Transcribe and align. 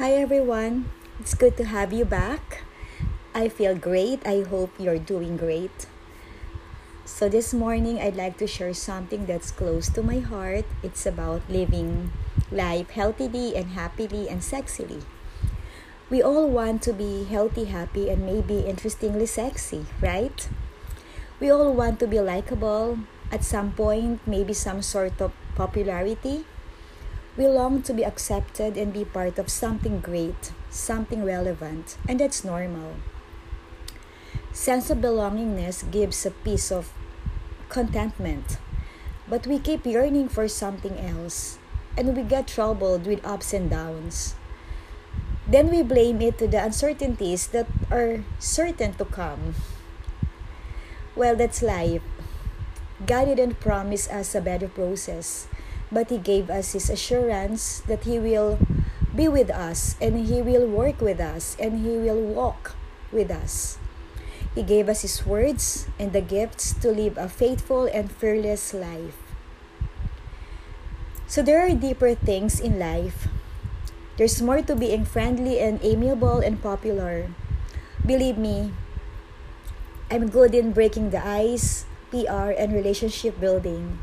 Hi 0.00 0.16
everyone, 0.16 0.88
it's 1.20 1.34
good 1.34 1.58
to 1.58 1.68
have 1.68 1.92
you 1.92 2.06
back. 2.06 2.64
I 3.34 3.52
feel 3.52 3.76
great. 3.76 4.24
I 4.24 4.40
hope 4.40 4.72
you're 4.80 4.96
doing 4.96 5.36
great. 5.36 5.84
So, 7.04 7.28
this 7.28 7.52
morning, 7.52 8.00
I'd 8.00 8.16
like 8.16 8.38
to 8.38 8.46
share 8.46 8.72
something 8.72 9.26
that's 9.28 9.52
close 9.52 9.92
to 9.92 10.02
my 10.02 10.24
heart. 10.24 10.64
It's 10.82 11.04
about 11.04 11.44
living 11.44 12.10
life 12.50 12.96
healthily 12.96 13.52
and 13.54 13.76
happily 13.76 14.32
and 14.32 14.40
sexily. 14.40 15.04
We 16.08 16.22
all 16.24 16.48
want 16.48 16.80
to 16.88 16.96
be 16.96 17.24
healthy, 17.28 17.68
happy, 17.68 18.08
and 18.08 18.24
maybe 18.24 18.64
interestingly 18.64 19.26
sexy, 19.28 19.84
right? 20.00 20.48
We 21.38 21.52
all 21.52 21.68
want 21.76 22.00
to 22.00 22.08
be 22.08 22.18
likable 22.18 23.04
at 23.30 23.44
some 23.44 23.76
point, 23.76 24.24
maybe 24.24 24.54
some 24.56 24.80
sort 24.80 25.20
of 25.20 25.36
popularity. 25.54 26.48
We 27.34 27.46
long 27.48 27.80
to 27.82 27.94
be 27.94 28.04
accepted 28.04 28.76
and 28.76 28.92
be 28.92 29.04
part 29.04 29.38
of 29.38 29.48
something 29.48 30.00
great, 30.00 30.52
something 30.68 31.24
relevant, 31.24 31.96
and 32.06 32.20
that's 32.20 32.44
normal. 32.44 32.96
Sense 34.52 34.90
of 34.90 34.98
belongingness 34.98 35.90
gives 35.90 36.26
a 36.26 36.30
piece 36.30 36.70
of 36.70 36.92
contentment, 37.70 38.58
but 39.26 39.46
we 39.46 39.58
keep 39.58 39.86
yearning 39.86 40.28
for 40.28 40.46
something 40.46 40.98
else, 41.00 41.56
and 41.96 42.14
we 42.14 42.22
get 42.22 42.48
troubled 42.48 43.06
with 43.06 43.24
ups 43.24 43.54
and 43.54 43.70
downs. 43.70 44.34
Then 45.48 45.70
we 45.70 45.82
blame 45.82 46.20
it 46.20 46.36
to 46.36 46.46
the 46.46 46.62
uncertainties 46.62 47.46
that 47.48 47.66
are 47.90 48.24
certain 48.38 48.92
to 49.00 49.06
come. 49.06 49.54
Well, 51.16 51.34
that's 51.34 51.62
life. 51.62 52.02
God 53.06 53.24
didn't 53.24 53.58
promise 53.58 54.08
us 54.08 54.34
a 54.34 54.40
better 54.40 54.68
process, 54.68 55.48
but 55.92 56.08
He 56.08 56.16
gave 56.16 56.48
us 56.48 56.72
His 56.72 56.88
assurance 56.88 57.84
that 57.86 58.08
He 58.08 58.18
will 58.18 58.58
be 59.14 59.28
with 59.28 59.52
us 59.52 59.94
and 60.00 60.26
He 60.26 60.40
will 60.40 60.66
work 60.66 61.04
with 61.04 61.20
us 61.20 61.54
and 61.60 61.84
He 61.84 62.00
will 62.00 62.18
walk 62.18 62.74
with 63.12 63.30
us. 63.30 63.76
He 64.56 64.64
gave 64.64 64.88
us 64.88 65.04
His 65.04 65.24
words 65.28 65.86
and 66.00 66.12
the 66.12 66.24
gifts 66.24 66.72
to 66.80 66.88
live 66.88 67.20
a 67.20 67.28
faithful 67.28 67.84
and 67.84 68.10
fearless 68.10 68.72
life. 68.72 69.20
So 71.28 71.40
there 71.40 71.64
are 71.64 71.72
deeper 71.76 72.14
things 72.14 72.60
in 72.60 72.80
life. 72.80 73.28
There's 74.16 74.40
more 74.42 74.60
to 74.60 74.76
being 74.76 75.04
friendly 75.04 75.60
and 75.60 75.80
amiable 75.80 76.40
and 76.40 76.60
popular. 76.60 77.32
Believe 78.04 78.36
me, 78.36 78.72
I'm 80.12 80.28
good 80.28 80.54
in 80.54 80.72
breaking 80.72 81.08
the 81.08 81.24
ice, 81.24 81.88
PR, 82.12 82.52
and 82.52 82.76
relationship 82.76 83.40
building. 83.40 83.96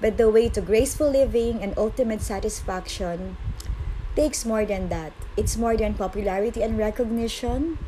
But 0.00 0.16
the 0.16 0.30
way 0.30 0.48
to 0.50 0.60
graceful 0.60 1.10
living 1.10 1.62
and 1.62 1.72
ultimate 1.76 2.20
satisfaction 2.20 3.36
takes 4.16 4.44
more 4.44 4.64
than 4.64 4.88
that. 4.88 5.12
It's 5.36 5.56
more 5.56 5.76
than 5.76 5.94
popularity 5.94 6.62
and 6.62 6.78
recognition. 6.78 7.78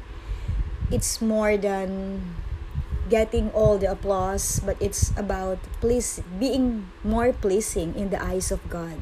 It's 0.90 1.20
more 1.20 1.56
than 1.56 2.34
getting 3.08 3.50
all 3.50 3.78
the 3.78 3.90
applause, 3.90 4.60
but 4.64 4.76
it's 4.80 5.12
about 5.16 5.58
please 5.80 6.20
being 6.38 6.90
more 7.04 7.32
pleasing 7.32 7.94
in 7.94 8.10
the 8.10 8.22
eyes 8.22 8.50
of 8.50 8.62
God. 8.68 8.98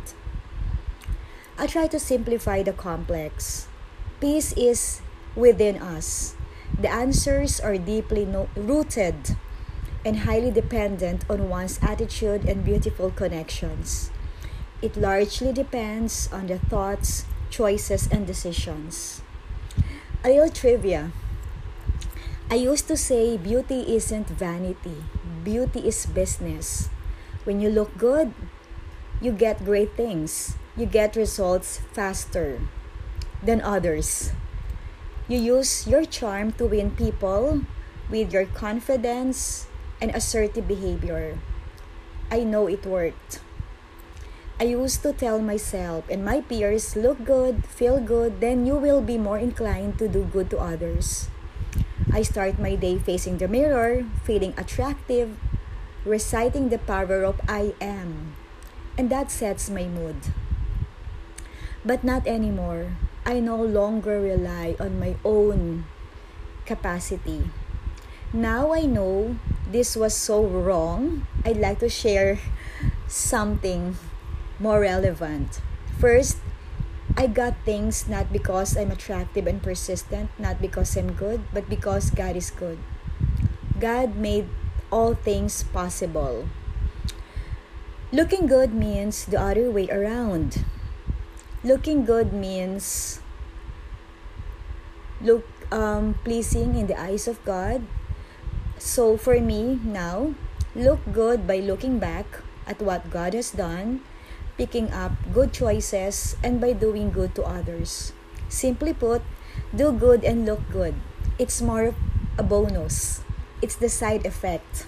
I 1.56 1.66
try 1.66 1.86
to 1.88 1.98
simplify 1.98 2.62
the 2.62 2.72
complex. 2.72 3.68
Peace 4.20 4.52
is 4.56 5.00
within 5.36 5.80
us. 5.80 6.34
The 6.74 6.90
answers 6.90 7.60
are 7.60 7.78
deeply 7.78 8.24
no- 8.24 8.48
rooted 8.56 9.36
and 10.04 10.20
highly 10.20 10.50
dependent 10.50 11.24
on 11.30 11.48
one's 11.48 11.80
attitude 11.82 12.44
and 12.44 12.64
beautiful 12.64 13.10
connections. 13.10 14.10
It 14.82 14.96
largely 14.96 15.52
depends 15.52 16.28
on 16.32 16.46
the 16.46 16.58
thoughts, 16.58 17.24
choices, 17.50 18.06
and 18.06 18.26
decisions. 18.26 19.22
A 20.22 20.28
little 20.28 20.50
trivia. 20.50 21.12
I 22.50 22.56
used 22.56 22.86
to 22.88 22.96
say 22.96 23.36
beauty 23.36 23.96
isn't 23.96 24.28
vanity, 24.28 25.04
beauty 25.42 25.80
is 25.88 26.04
business. 26.06 26.90
When 27.44 27.60
you 27.60 27.70
look 27.70 27.96
good, 27.96 28.32
you 29.20 29.32
get 29.32 29.64
great 29.64 29.96
things. 29.96 30.56
You 30.76 30.86
get 30.86 31.16
results 31.16 31.80
faster 31.92 32.60
than 33.42 33.60
others. 33.60 34.32
You 35.28 35.38
use 35.38 35.86
your 35.86 36.04
charm 36.04 36.52
to 36.60 36.66
win 36.66 36.90
people 36.90 37.62
with 38.10 38.32
your 38.32 38.44
confidence, 38.44 39.66
and 40.00 40.10
assertive 40.14 40.66
behavior. 40.66 41.38
I 42.30 42.44
know 42.44 42.66
it 42.66 42.86
worked. 42.86 43.40
I 44.58 44.70
used 44.70 45.02
to 45.02 45.12
tell 45.12 45.42
myself 45.42 46.06
and 46.08 46.24
my 46.24 46.40
peers 46.40 46.94
look 46.94 47.24
good, 47.24 47.66
feel 47.66 47.98
good, 47.98 48.40
then 48.40 48.66
you 48.66 48.76
will 48.76 49.02
be 49.02 49.18
more 49.18 49.38
inclined 49.38 49.98
to 49.98 50.06
do 50.06 50.24
good 50.24 50.48
to 50.50 50.58
others. 50.58 51.28
I 52.12 52.22
start 52.22 52.62
my 52.62 52.76
day 52.76 52.98
facing 52.98 53.38
the 53.38 53.48
mirror, 53.48 54.06
feeling 54.22 54.54
attractive, 54.56 55.34
reciting 56.04 56.68
the 56.68 56.78
power 56.78 57.24
of 57.24 57.40
I 57.48 57.74
am. 57.80 58.36
And 58.96 59.10
that 59.10 59.32
sets 59.32 59.68
my 59.68 59.90
mood. 59.90 60.30
But 61.84 62.04
not 62.04 62.26
anymore. 62.28 62.94
I 63.26 63.40
no 63.40 63.56
longer 63.56 64.20
rely 64.20 64.76
on 64.78 65.00
my 65.00 65.16
own 65.24 65.86
capacity. 66.66 67.50
Now 68.32 68.72
I 68.72 68.86
know 68.86 69.36
this 69.70 69.96
was 69.96 70.14
so 70.14 70.44
wrong, 70.44 71.26
I'd 71.44 71.56
like 71.56 71.80
to 71.80 71.88
share 71.88 72.38
something 73.08 73.96
more 74.58 74.80
relevant. 74.80 75.60
First, 75.98 76.38
I 77.16 77.26
got 77.26 77.54
things 77.64 78.08
not 78.08 78.32
because 78.32 78.76
I'm 78.76 78.90
attractive 78.90 79.46
and 79.46 79.62
persistent, 79.62 80.30
not 80.38 80.60
because 80.60 80.96
I'm 80.96 81.12
good, 81.12 81.44
but 81.52 81.68
because 81.68 82.10
God 82.10 82.36
is 82.36 82.50
good. 82.50 82.78
God 83.78 84.16
made 84.16 84.48
all 84.90 85.14
things 85.14 85.62
possible. 85.62 86.48
Looking 88.12 88.46
good 88.46 88.74
means 88.74 89.26
the 89.26 89.40
other 89.40 89.70
way 89.70 89.88
around. 89.90 90.64
Looking 91.62 92.04
good 92.04 92.32
means 92.32 93.20
look 95.20 95.46
um, 95.72 96.14
pleasing 96.22 96.76
in 96.76 96.86
the 96.86 96.98
eyes 96.98 97.26
of 97.26 97.42
God 97.44 97.82
so 98.84 99.16
for 99.16 99.40
me 99.40 99.80
now, 99.80 100.36
look 100.76 101.00
good 101.08 101.48
by 101.48 101.56
looking 101.56 101.96
back 101.96 102.44
at 102.68 102.84
what 102.84 103.08
God 103.08 103.32
has 103.32 103.50
done, 103.50 104.04
picking 104.60 104.92
up 104.92 105.16
good 105.32 105.56
choices, 105.56 106.36
and 106.44 106.60
by 106.60 106.76
doing 106.76 107.08
good 107.08 107.34
to 107.40 107.48
others. 107.48 108.12
Simply 108.52 108.92
put, 108.92 109.24
do 109.74 109.88
good 109.88 110.22
and 110.22 110.44
look 110.44 110.60
good. 110.68 110.94
It's 111.40 111.64
more 111.64 111.96
a 112.36 112.42
bonus. 112.44 113.24
It's 113.62 113.74
the 113.74 113.88
side 113.88 114.26
effect. 114.26 114.86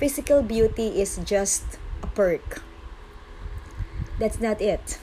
Physical 0.00 0.40
beauty 0.40 1.00
is 1.04 1.20
just 1.22 1.76
a 2.02 2.08
perk. 2.08 2.64
That's 4.18 4.40
not 4.40 4.64
it. 4.64 4.98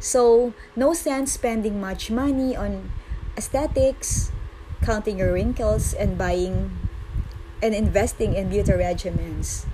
So, 0.00 0.54
no 0.74 0.94
sense 0.94 1.36
spending 1.36 1.80
much 1.80 2.10
money 2.10 2.56
on 2.56 2.92
aesthetics, 3.36 4.32
counting 4.80 5.18
your 5.18 5.32
wrinkles, 5.36 5.92
and 5.92 6.16
buying 6.16 6.85
and 7.66 7.74
investing 7.74 8.38
in 8.38 8.48
beauty 8.48 8.70
regimens. 8.70 9.66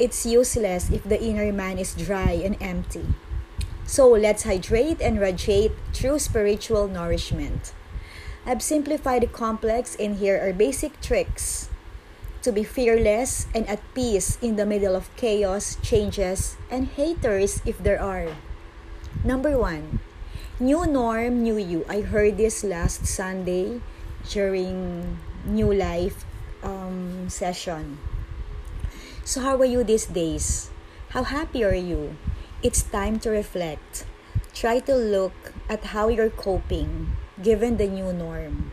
It's 0.00 0.24
useless 0.24 0.88
if 0.88 1.04
the 1.04 1.20
inner 1.20 1.52
man 1.52 1.76
is 1.76 1.92
dry 1.92 2.32
and 2.40 2.56
empty. 2.60 3.04
So 3.84 4.08
let's 4.08 4.42
hydrate 4.42 5.00
and 5.00 5.20
radiate 5.20 5.72
through 5.92 6.18
spiritual 6.18 6.88
nourishment. 6.88 7.72
I've 8.44 8.62
simplified 8.62 9.22
the 9.22 9.30
complex, 9.30 9.94
and 9.94 10.16
here 10.16 10.40
are 10.40 10.52
basic 10.52 11.00
tricks 11.00 11.68
to 12.42 12.52
be 12.52 12.62
fearless 12.62 13.46
and 13.54 13.66
at 13.68 13.82
peace 13.94 14.38
in 14.40 14.56
the 14.56 14.64
middle 14.66 14.94
of 14.94 15.10
chaos, 15.16 15.76
changes, 15.82 16.56
and 16.70 16.86
haters 16.94 17.60
if 17.66 17.78
there 17.78 18.00
are. 18.00 18.30
Number 19.24 19.58
one, 19.58 19.98
new 20.60 20.86
norm, 20.86 21.42
new 21.42 21.58
you. 21.58 21.84
I 21.88 22.02
heard 22.02 22.38
this 22.38 22.62
last 22.62 23.06
Sunday 23.06 23.82
during 24.30 25.18
New 25.44 25.72
Life 25.74 26.24
um, 26.62 27.28
session. 27.28 27.98
So, 29.24 29.40
how 29.40 29.56
are 29.58 29.64
you 29.68 29.82
these 29.84 30.06
days? 30.06 30.70
How 31.10 31.24
happy 31.24 31.64
are 31.64 31.74
you? 31.74 32.16
It's 32.62 32.82
time 32.82 33.18
to 33.20 33.30
reflect. 33.30 34.06
Try 34.54 34.80
to 34.88 34.94
look 34.94 35.52
at 35.68 35.92
how 35.92 36.08
you're 36.08 36.30
coping 36.30 37.16
given 37.42 37.76
the 37.76 37.86
new 37.86 38.12
norm. 38.12 38.72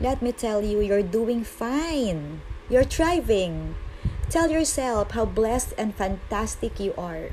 Let 0.00 0.22
me 0.22 0.32
tell 0.32 0.62
you, 0.62 0.80
you're 0.80 1.02
doing 1.02 1.44
fine. 1.44 2.40
You're 2.68 2.84
thriving. 2.84 3.74
Tell 4.30 4.50
yourself 4.50 5.12
how 5.12 5.26
blessed 5.26 5.74
and 5.76 5.94
fantastic 5.94 6.80
you 6.80 6.94
are. 6.96 7.30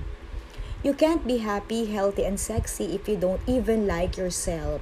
You 0.83 0.93
can't 0.93 1.27
be 1.27 1.39
happy, 1.39 1.85
healthy, 1.91 2.23
and 2.23 2.39
sexy 2.39 2.95
if 2.95 3.07
you 3.07 3.17
don't 3.17 3.41
even 3.47 3.87
like 3.87 4.17
yourself. 4.17 4.81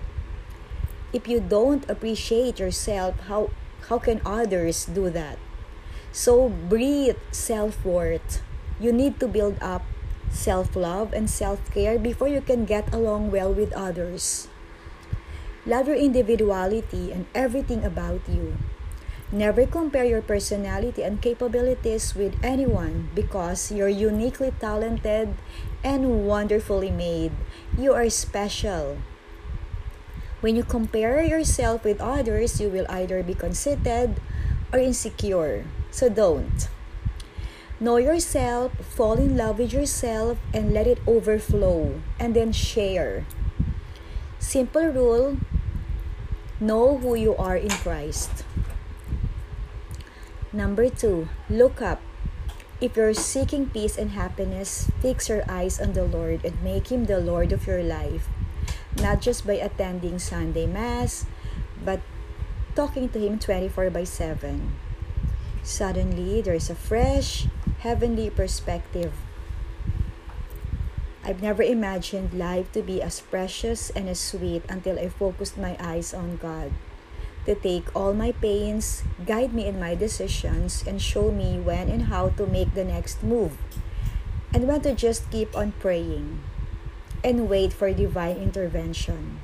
If 1.12 1.28
you 1.28 1.40
don't 1.40 1.90
appreciate 1.90 2.60
yourself, 2.60 3.20
how 3.32 3.50
how 3.88 4.00
can 4.00 4.22
others 4.26 4.86
do 4.86 5.10
that? 5.10 5.40
So 6.12 6.50
breathe 6.50 7.18
self 7.32 7.84
worth. 7.86 8.42
You 8.80 8.92
need 8.92 9.20
to 9.20 9.28
build 9.28 9.58
up 9.62 9.84
self 10.30 10.76
love 10.76 11.14
and 11.14 11.30
self 11.30 11.64
care 11.72 11.98
before 11.98 12.28
you 12.28 12.42
can 12.42 12.66
get 12.66 12.94
along 12.94 13.32
well 13.32 13.54
with 13.54 13.72
others. 13.74 14.48
Love 15.66 15.88
your 15.88 16.00
individuality 16.00 17.12
and 17.12 17.28
everything 17.36 17.84
about 17.84 18.24
you. 18.28 18.56
Never 19.32 19.68
compare 19.68 20.08
your 20.08 20.24
personality 20.24 21.04
and 21.04 21.22
capabilities 21.22 22.16
with 22.16 22.40
anyone 22.40 23.12
because 23.12 23.72
you're 23.72 23.92
uniquely 23.92 24.56
talented 24.56 25.36
and 25.84 26.26
wonderfully 26.26 26.92
made. 26.92 27.36
You 27.76 27.92
are 27.92 28.08
special. 28.10 29.04
When 30.40 30.56
you 30.56 30.64
compare 30.64 31.24
yourself 31.24 31.84
with 31.84 32.00
others, 32.00 32.62
you 32.62 32.70
will 32.70 32.86
either 32.90 33.24
be 33.24 33.34
conceited 33.34 34.22
or 34.72 34.78
insecure. 34.78 35.66
So 35.90 36.10
don't. 36.10 36.70
Know 37.80 37.98
yourself, 37.98 38.74
fall 38.86 39.18
in 39.18 39.36
love 39.38 39.58
with 39.58 39.74
yourself, 39.74 40.38
and 40.54 40.74
let 40.74 40.86
it 40.86 41.02
overflow, 41.08 42.02
and 42.20 42.36
then 42.36 42.52
share. 42.52 43.26
Simple 44.38 44.86
rule 44.94 45.38
know 46.60 46.98
who 46.98 47.14
you 47.14 47.36
are 47.38 47.58
in 47.58 47.70
Christ. 47.70 48.46
Number 50.54 50.90
two, 50.90 51.30
look 51.50 51.82
up. 51.82 52.02
If 52.82 52.96
you're 52.96 53.14
seeking 53.14 53.70
peace 53.70 53.98
and 53.98 54.12
happiness, 54.12 54.90
fix 55.02 55.30
your 55.30 55.42
eyes 55.50 55.82
on 55.82 55.94
the 55.94 56.06
Lord 56.06 56.46
and 56.46 56.62
make 56.62 56.90
Him 56.90 57.06
the 57.06 57.18
Lord 57.18 57.52
of 57.52 57.66
your 57.66 57.82
life 57.82 58.30
not 59.02 59.22
just 59.22 59.46
by 59.46 59.54
attending 59.62 60.20
Sunday 60.20 60.66
Mass, 60.66 61.26
but 61.84 62.02
talking 62.76 63.10
to 63.10 63.20
Him 63.20 63.40
24 63.40 63.90
by 63.90 64.04
7. 64.04 64.74
Suddenly, 65.64 66.42
there's 66.42 66.70
a 66.70 66.76
fresh, 66.76 67.48
heavenly 67.80 68.30
perspective. 68.30 69.14
I've 71.24 71.44
never 71.44 71.62
imagined 71.62 72.34
life 72.34 72.72
to 72.72 72.82
be 72.82 73.02
as 73.02 73.20
precious 73.20 73.90
and 73.92 74.08
as 74.08 74.20
sweet 74.20 74.64
until 74.70 74.98
I 74.98 75.10
focused 75.10 75.58
my 75.58 75.76
eyes 75.80 76.14
on 76.14 76.38
God. 76.38 76.72
To 77.46 77.56
take 77.56 77.92
all 77.96 78.14
my 78.14 78.32
pains, 78.32 79.04
guide 79.26 79.54
me 79.54 79.68
in 79.68 79.80
my 79.80 79.96
decisions, 79.96 80.84
and 80.88 81.02
show 81.02 81.32
me 81.32 81.60
when 81.60 81.90
and 81.90 82.08
how 82.08 82.30
to 82.40 82.48
make 82.48 82.76
the 82.76 82.84
next 82.84 83.24
move. 83.24 83.60
And 84.54 84.68
when 84.68 84.82
to 84.88 84.96
just 84.96 85.30
keep 85.32 85.56
on 85.56 85.76
praying 85.80 86.40
and 87.24 87.50
wait 87.50 87.74
for 87.74 87.92
divine 87.94 88.38
intervention. 88.38 89.40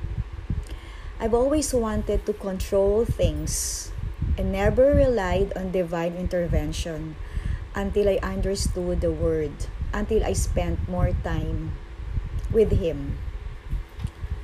I've 1.20 1.34
always 1.34 1.74
wanted 1.74 2.26
to 2.26 2.34
control 2.34 3.06
things 3.06 3.92
and 4.38 4.52
never 4.52 4.94
relied 4.94 5.54
on 5.56 5.72
divine 5.72 6.16
intervention 6.16 7.16
until 7.76 8.10
I 8.10 8.20
understood 8.22 9.02
the 9.02 9.12
word, 9.12 9.52
until 9.94 10.24
I 10.24 10.34
spent 10.34 10.90
more 10.90 11.12
time 11.24 11.74
with 12.52 12.72
Him. 12.72 13.18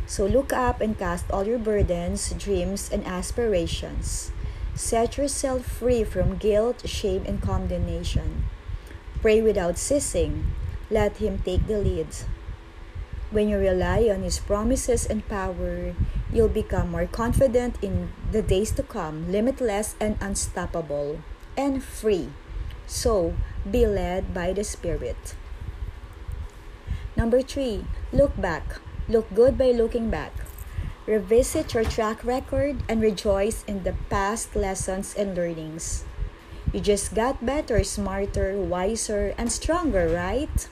So 0.08 0.26
look 0.26 0.52
up 0.52 0.82
and 0.82 0.98
cast 0.98 1.30
all 1.30 1.46
your 1.46 1.60
burdens, 1.60 2.34
dreams, 2.34 2.90
and 2.92 3.06
aspirations. 3.06 4.32
Set 4.74 5.18
yourself 5.18 5.66
free 5.66 6.04
from 6.04 6.38
guilt, 6.38 6.88
shame, 6.88 7.24
and 7.28 7.42
condemnation. 7.42 8.46
Pray 9.22 9.42
without 9.42 9.78
ceasing. 9.78 10.50
Let 10.90 11.18
Him 11.18 11.44
take 11.46 11.68
the 11.68 11.78
lead. 11.78 12.08
When 13.32 13.48
you 13.48 13.58
rely 13.58 14.10
on 14.10 14.24
His 14.24 14.40
promises 14.40 15.06
and 15.06 15.22
power, 15.30 15.94
you'll 16.34 16.50
become 16.50 16.90
more 16.90 17.06
confident 17.06 17.78
in 17.82 18.10
the 18.32 18.42
days 18.42 18.72
to 18.74 18.84
come, 18.84 19.32
limitless 19.32 19.94
and 20.02 20.18
unstoppable, 20.20 21.22
and 21.56 21.84
free. 21.84 22.34
So, 22.88 23.38
be 23.70 23.86
led 23.86 24.34
by 24.34 24.54
the 24.54 24.64
Spirit. 24.64 25.38
Number 27.16 27.42
three, 27.42 27.86
look 28.12 28.34
back. 28.40 28.82
Look 29.08 29.30
good 29.36 29.58
by 29.58 29.78
looking 29.78 30.10
back. 30.10 30.34
Revisit 31.06 31.74
your 31.74 31.86
track 31.86 32.24
record 32.24 32.82
and 32.90 33.02
rejoice 33.02 33.64
in 33.66 33.84
the 33.84 33.94
past 34.10 34.56
lessons 34.56 35.14
and 35.14 35.38
learnings. 35.38 36.06
You 36.74 36.80
just 36.82 37.14
got 37.14 37.46
better, 37.46 37.84
smarter, 37.84 38.58
wiser, 38.58 39.34
and 39.38 39.52
stronger, 39.52 40.10
right? 40.10 40.70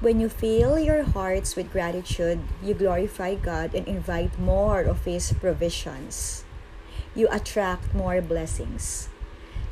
When 0.00 0.18
you 0.18 0.30
fill 0.30 0.78
your 0.78 1.04
hearts 1.04 1.56
with 1.56 1.72
gratitude, 1.72 2.40
you 2.64 2.72
glorify 2.72 3.34
God 3.34 3.74
and 3.74 3.86
invite 3.86 4.40
more 4.40 4.80
of 4.80 5.04
His 5.04 5.30
provisions. 5.36 6.42
You 7.14 7.28
attract 7.30 7.92
more 7.92 8.22
blessings. 8.22 9.10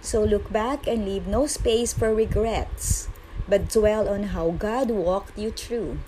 So 0.02 0.22
look 0.22 0.52
back 0.52 0.86
and 0.86 1.08
leave 1.08 1.26
no 1.26 1.46
space 1.46 1.94
for 1.94 2.12
regrets, 2.12 3.08
but 3.48 3.72
dwell 3.72 4.06
on 4.06 4.36
how 4.36 4.50
God 4.50 4.90
walked 4.90 5.38
you 5.38 5.50
through, 5.50 6.00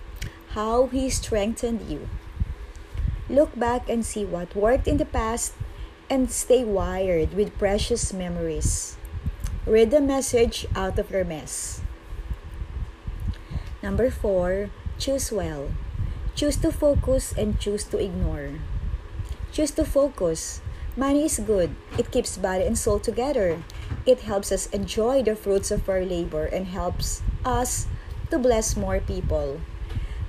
how 0.52 0.93
He 0.93 1.08
strengthened 1.08 1.88
you. 1.88 2.06
Look 3.31 3.58
back 3.58 3.88
and 3.88 4.05
see 4.05 4.26
what 4.26 4.55
worked 4.55 4.87
in 4.87 4.99
the 4.99 5.08
past 5.08 5.55
and 6.11 6.31
stay 6.31 6.62
wired 6.62 7.32
with 7.32 7.56
precious 7.56 8.12
memories. 8.12 8.99
Read 9.64 9.90
the 9.90 10.00
message 10.02 10.67
out 10.76 10.99
of 10.99 11.11
your 11.11 11.25
mess. 11.25 11.81
Number 13.82 14.11
four, 14.11 14.71
choose 14.99 15.32
well. 15.32 15.71
Choose 16.35 16.56
to 16.59 16.71
focus 16.71 17.32
and 17.37 17.59
choose 17.59 17.85
to 17.85 17.99
ignore. 17.99 18.61
Choose 19.53 19.71
to 19.73 19.85
focus. 19.85 20.61
Money 20.97 21.25
is 21.25 21.38
good. 21.38 21.75
It 21.97 22.11
keeps 22.11 22.37
body 22.37 22.65
and 22.65 22.77
soul 22.77 22.99
together. 22.99 23.62
It 24.06 24.21
helps 24.21 24.53
us 24.53 24.67
enjoy 24.69 25.23
the 25.23 25.35
fruits 25.37 25.71
of 25.71 25.88
our 25.88 26.05
labor 26.05 26.44
and 26.44 26.67
helps 26.67 27.23
us 27.44 27.87
to 28.31 28.38
bless 28.38 28.77
more 28.77 29.00
people. 29.00 29.61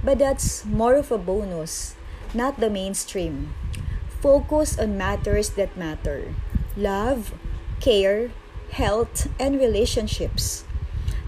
But 0.03 0.19
that's 0.19 0.65
more 0.65 0.95
of 0.95 1.12
a 1.12 1.18
bonus, 1.18 1.95
not 2.33 2.59
the 2.59 2.69
mainstream. 2.69 3.53
Focus 4.21 4.77
on 4.77 4.98
matters 4.98 5.51
that 5.51 5.75
matter 5.75 6.33
love, 6.77 7.33
care, 7.80 8.31
health, 8.71 9.27
and 9.39 9.59
relationships. 9.59 10.63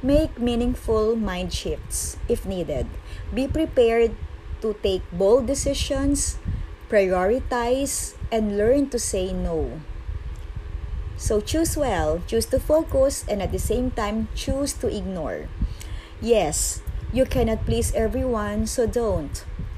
Make 0.04 0.36
meaningful 0.36 1.16
mind 1.16 1.56
shifts 1.56 2.18
if 2.28 2.46
needed. 2.46 2.92
Be 3.34 3.48
prepared 3.48 4.12
to 4.60 4.76
take 4.84 5.02
bold 5.16 5.48
decisions, 5.48 6.36
prioritize, 6.92 8.20
and 8.30 8.58
learn 8.58 8.92
to 8.92 9.00
say 9.00 9.32
no. 9.32 9.80
So 11.16 11.40
choose 11.40 11.78
well, 11.80 12.20
choose 12.28 12.46
to 12.52 12.60
focus, 12.60 13.24
and 13.32 13.42
at 13.42 13.56
the 13.56 13.64
same 13.64 13.92
time, 13.92 14.28
choose 14.36 14.74
to 14.84 14.92
ignore. 14.92 15.48
Yes, 16.20 16.84
you 17.16 17.24
cannot 17.24 17.64
please 17.64 17.96
everyone, 17.96 18.68
so 18.68 18.84
don't. 18.86 19.32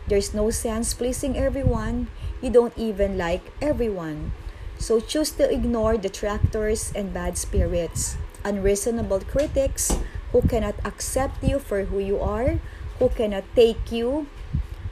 There's 0.10 0.34
no 0.34 0.50
sense 0.50 0.98
pleasing 0.98 1.38
everyone. 1.38 2.10
You 2.42 2.50
don't 2.50 2.74
even 2.74 3.16
like 3.16 3.54
everyone. 3.62 4.34
So 4.78 5.00
choose 5.00 5.30
to 5.38 5.46
ignore 5.46 5.98
detractors 5.98 6.92
and 6.96 7.14
bad 7.14 7.38
spirits, 7.38 8.18
unreasonable 8.44 9.22
critics, 9.22 9.94
who 10.36 10.44
cannot 10.44 10.76
accept 10.84 11.40
you 11.40 11.56
for 11.56 11.88
who 11.88 11.96
you 11.96 12.20
are, 12.20 12.60
who 13.00 13.08
cannot 13.08 13.48
take 13.56 13.88
you 13.88 14.28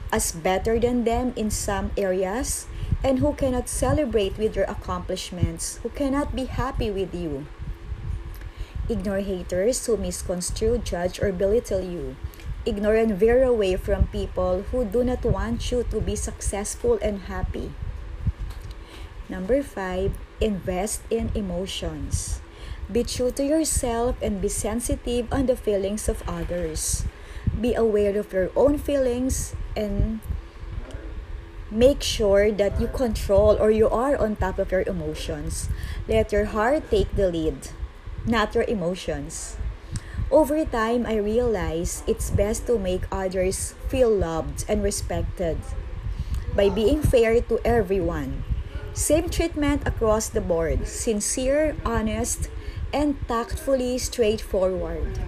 as 0.07 0.31
better 0.31 0.79
than 0.79 1.03
them 1.03 1.33
in 1.35 1.51
some 1.51 1.91
areas, 1.99 2.65
and 3.03 3.19
who 3.19 3.35
cannot 3.35 3.67
celebrate 3.67 4.37
with 4.39 4.55
your 4.55 4.63
accomplishments, 4.71 5.83
who 5.83 5.89
cannot 5.89 6.31
be 6.31 6.45
happy 6.45 6.87
with 6.87 7.13
you. 7.13 7.45
Ignore 8.87 9.19
haters 9.19 9.83
who 9.85 9.97
misconstrue, 9.97 10.77
judge, 10.77 11.19
or 11.19 11.33
belittle 11.33 11.83
you. 11.83 12.15
Ignore 12.65 12.95
and 12.95 13.19
veer 13.19 13.43
away 13.43 13.75
from 13.75 14.07
people 14.15 14.63
who 14.71 14.85
do 14.85 15.03
not 15.03 15.27
want 15.27 15.59
you 15.75 15.83
to 15.91 15.99
be 15.99 16.15
successful 16.15 16.97
and 17.01 17.27
happy. 17.27 17.75
Number 19.27 19.59
five, 19.59 20.15
invest 20.39 21.03
in 21.11 21.35
emotions. 21.35 22.42
Be 22.91 23.03
true 23.03 23.31
to 23.31 23.43
yourself 23.43 24.15
and 24.21 24.41
be 24.41 24.49
sensitive 24.49 25.31
on 25.31 25.47
the 25.47 25.55
feelings 25.55 26.09
of 26.09 26.21
others. 26.27 27.05
Be 27.59 27.73
aware 27.73 28.17
of 28.17 28.33
your 28.33 28.51
own 28.55 28.77
feelings 28.77 29.55
and 29.75 30.19
make 31.71 32.03
sure 32.03 32.51
that 32.51 32.79
you 32.79 32.87
control 32.87 33.57
or 33.59 33.71
you 33.71 33.89
are 33.89 34.15
on 34.17 34.35
top 34.35 34.59
of 34.59 34.71
your 34.71 34.83
emotions. 34.85 35.69
Let 36.07 36.31
your 36.31 36.45
heart 36.45 36.89
take 36.91 37.15
the 37.15 37.31
lead, 37.31 37.69
not 38.25 38.53
your 38.53 38.65
emotions. 38.65 39.57
Over 40.29 40.65
time, 40.65 41.05
I 41.05 41.17
realized 41.17 42.03
it's 42.07 42.29
best 42.29 42.65
to 42.67 42.77
make 42.77 43.05
others 43.11 43.75
feel 43.87 44.09
loved 44.09 44.65
and 44.67 44.83
respected 44.83 45.57
by 46.55 46.69
being 46.69 47.01
fair 47.01 47.39
to 47.41 47.59
everyone. 47.65 48.43
Same 48.93 49.29
treatment 49.29 49.87
across 49.87 50.29
the 50.29 50.41
board, 50.41 50.87
sincere, 50.87 51.75
honest, 51.85 52.49
and 52.93 53.17
tactfully 53.27 53.97
straightforward. 53.97 55.19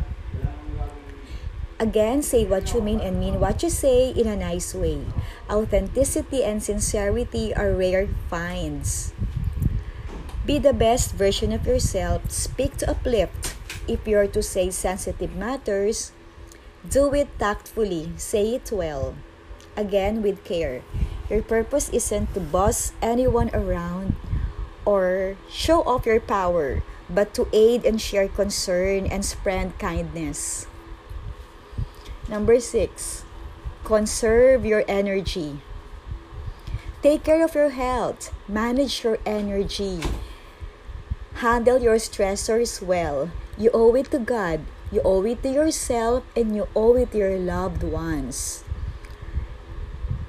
Again, 1.77 2.23
say 2.23 2.45
what 2.45 2.71
you 2.71 2.79
mean 2.79 3.01
and 3.01 3.19
mean 3.19 3.41
what 3.41 3.61
you 3.61 3.69
say 3.69 4.15
in 4.15 4.27
a 4.27 4.37
nice 4.37 4.73
way. 4.73 5.03
Authenticity 5.49 6.43
and 6.45 6.63
sincerity 6.63 7.53
are 7.53 7.73
rare 7.73 8.07
finds. 8.29 9.11
Be 10.45 10.57
the 10.57 10.71
best 10.71 11.11
version 11.11 11.51
of 11.51 11.67
yourself. 11.67 12.31
Speak 12.31 12.77
to 12.77 12.89
uplift. 12.89 13.57
If 13.89 14.07
you're 14.07 14.29
to 14.31 14.41
say 14.41 14.69
sensitive 14.69 15.35
matters, 15.35 16.13
do 16.87 17.13
it 17.13 17.27
tactfully. 17.39 18.13
Say 18.15 18.55
it 18.55 18.71
well. 18.71 19.15
Again, 19.75 20.21
with 20.21 20.45
care. 20.45 20.81
Your 21.29 21.41
purpose 21.41 21.89
isn't 21.89 22.33
to 22.35 22.39
boss 22.39 22.93
anyone 23.01 23.49
around 23.51 24.15
or 24.85 25.35
show 25.49 25.81
off 25.83 26.05
your 26.05 26.21
power, 26.21 26.83
but 27.09 27.33
to 27.33 27.47
aid 27.53 27.85
and 27.85 28.01
share 28.01 28.27
concern 28.27 29.05
and 29.05 29.23
spread 29.23 29.77
kindness. 29.77 30.67
Number 32.27 32.59
six, 32.59 33.23
conserve 33.83 34.65
your 34.65 34.83
energy. 34.87 35.61
Take 37.05 37.23
care 37.23 37.45
of 37.45 37.53
your 37.53 37.69
health, 37.69 38.33
manage 38.49 39.03
your 39.03 39.19
energy, 39.25 40.01
handle 41.37 41.77
your 41.77 42.01
stressors 42.01 42.81
well. 42.81 43.29
You 43.57 43.69
owe 43.73 43.93
it 43.93 44.09
to 44.09 44.17
God, 44.17 44.65
you 44.91 45.01
owe 45.05 45.21
it 45.21 45.43
to 45.43 45.49
yourself, 45.53 46.25
and 46.35 46.55
you 46.55 46.67
owe 46.75 46.97
it 46.97 47.11
to 47.11 47.17
your 47.21 47.37
loved 47.37 47.83
ones. 47.83 48.65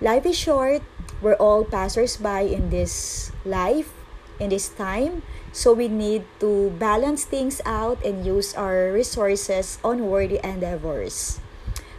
Life 0.05 0.27
is 0.27 0.37
short. 0.37 0.83
We're 1.25 1.41
all 1.41 1.65
passers 1.65 2.21
by 2.21 2.45
in 2.45 2.69
this 2.69 3.33
life, 3.47 3.96
in 4.39 4.51
this 4.51 4.69
time. 4.69 5.23
So 5.53 5.73
we 5.73 5.89
need 5.89 6.25
to 6.41 6.71
balance 6.79 7.25
things 7.25 7.61
out 7.65 8.05
and 8.05 8.25
use 8.25 8.55
our 8.55 8.93
resources 8.93 9.79
on 9.83 10.07
worthy 10.07 10.41
endeavors. 10.45 11.41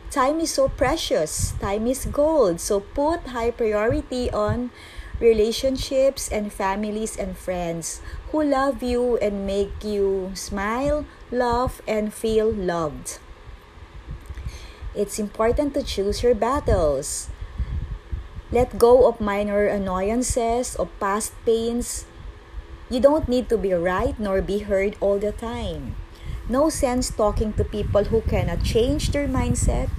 Time 0.10 0.40
is 0.40 0.52
so 0.52 0.70
precious. 0.70 1.54
Time 1.60 1.86
is 1.86 2.06
gold. 2.06 2.60
So 2.62 2.80
put 2.80 3.36
high 3.36 3.52
priority 3.52 4.32
on 4.32 4.72
relationships 5.20 6.30
and 6.32 6.54
families 6.54 7.18
and 7.18 7.38
friends 7.38 8.02
who 8.32 8.44
love 8.44 8.82
you 8.82 9.18
and 9.18 9.46
make 9.46 9.84
you 9.84 10.32
smile, 10.34 11.06
laugh, 11.32 11.82
and 11.88 12.14
feel 12.14 12.52
loved. 12.52 13.20
It's 14.98 15.20
important 15.20 15.74
to 15.76 15.84
choose 15.84 16.24
your 16.24 16.34
battles. 16.34 17.30
Let 18.50 18.80
go 18.80 19.06
of 19.06 19.22
minor 19.22 19.68
annoyances, 19.68 20.74
of 20.76 20.90
past 21.00 21.34
pains, 21.46 22.07
you 22.90 23.00
don't 23.00 23.28
need 23.28 23.50
to 23.50 23.58
be 23.58 23.74
right 23.74 24.18
nor 24.20 24.42
be 24.42 24.60
heard 24.60 24.96
all 25.00 25.20
the 25.20 25.32
time. 25.32 25.96
No 26.50 26.70
sense 26.70 27.12
talking 27.12 27.54
to 27.54 27.64
people 27.64 28.06
who 28.06 28.22
cannot 28.22 28.64
change 28.64 29.12
their 29.12 29.28
mindset 29.28 29.90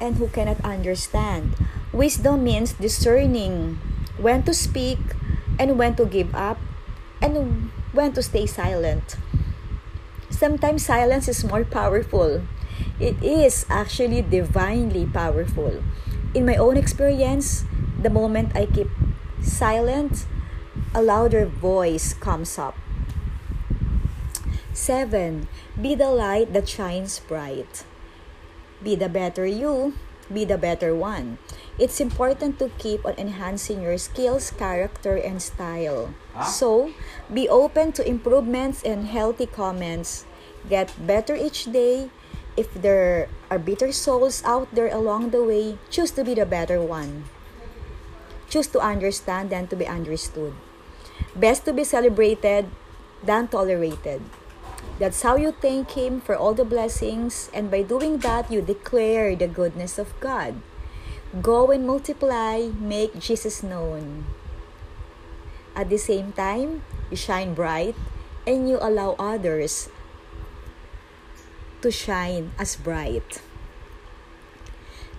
and 0.00 0.16
who 0.16 0.28
cannot 0.28 0.60
understand. 0.64 1.54
Wisdom 1.92 2.42
means 2.42 2.74
discerning 2.74 3.78
when 4.18 4.42
to 4.42 4.52
speak 4.52 4.98
and 5.58 5.78
when 5.78 5.94
to 5.96 6.04
give 6.04 6.34
up 6.34 6.58
and 7.22 7.70
when 7.92 8.12
to 8.12 8.22
stay 8.22 8.46
silent. 8.46 9.16
Sometimes 10.28 10.84
silence 10.84 11.28
is 11.28 11.44
more 11.44 11.64
powerful. 11.64 12.42
It 13.00 13.22
is 13.22 13.64
actually 13.70 14.20
divinely 14.20 15.06
powerful. 15.06 15.82
In 16.34 16.44
my 16.44 16.56
own 16.56 16.76
experience, 16.76 17.64
the 18.02 18.10
moment 18.10 18.52
I 18.54 18.66
keep 18.66 18.90
silent, 19.40 20.26
a 20.96 21.04
louder 21.04 21.44
voice 21.44 22.16
comes 22.16 22.56
up. 22.56 22.72
7. 24.72 25.46
Be 25.76 25.94
the 25.94 26.08
light 26.08 26.56
that 26.56 26.66
shines 26.66 27.20
bright. 27.20 27.84
Be 28.82 28.96
the 28.96 29.12
better 29.12 29.44
you, 29.44 29.92
be 30.32 30.48
the 30.48 30.56
better 30.56 30.96
one. 30.96 31.36
It's 31.78 32.00
important 32.00 32.58
to 32.60 32.72
keep 32.80 33.04
on 33.04 33.12
enhancing 33.20 33.84
your 33.84 34.00
skills, 34.00 34.50
character, 34.56 35.20
and 35.20 35.44
style. 35.44 36.16
Ah. 36.32 36.48
So, 36.48 36.96
be 37.28 37.44
open 37.44 37.92
to 38.00 38.08
improvements 38.08 38.80
and 38.80 39.04
healthy 39.04 39.44
comments. 39.44 40.24
Get 40.64 40.96
better 40.96 41.36
each 41.36 41.68
day. 41.68 42.08
If 42.56 42.72
there 42.72 43.28
are 43.52 43.60
bitter 43.60 43.92
souls 43.92 44.40
out 44.48 44.72
there 44.72 44.88
along 44.88 45.28
the 45.28 45.44
way, 45.44 45.76
choose 45.92 46.10
to 46.16 46.24
be 46.24 46.32
the 46.32 46.48
better 46.48 46.80
one. 46.80 47.28
Choose 48.48 48.72
to 48.72 48.80
understand 48.80 49.52
than 49.52 49.68
to 49.68 49.76
be 49.76 49.84
understood. 49.84 50.56
Best 51.34 51.64
to 51.64 51.72
be 51.72 51.84
celebrated 51.84 52.66
than 53.22 53.48
tolerated. 53.48 54.22
That's 54.98 55.20
how 55.22 55.36
you 55.36 55.52
thank 55.52 55.92
Him 55.92 56.20
for 56.20 56.34
all 56.34 56.54
the 56.54 56.64
blessings, 56.64 57.50
and 57.52 57.70
by 57.70 57.82
doing 57.82 58.18
that, 58.24 58.50
you 58.50 58.62
declare 58.62 59.36
the 59.36 59.48
goodness 59.48 59.98
of 59.98 60.18
God. 60.20 60.56
Go 61.42 61.70
and 61.70 61.86
multiply, 61.86 62.72
make 62.80 63.18
Jesus 63.18 63.62
known. 63.62 64.24
At 65.76 65.90
the 65.90 65.98
same 65.98 66.32
time, 66.32 66.80
you 67.10 67.16
shine 67.16 67.52
bright 67.52 67.94
and 68.46 68.68
you 68.68 68.78
allow 68.80 69.16
others 69.18 69.90
to 71.82 71.90
shine 71.90 72.52
as 72.58 72.76
bright. 72.76 73.42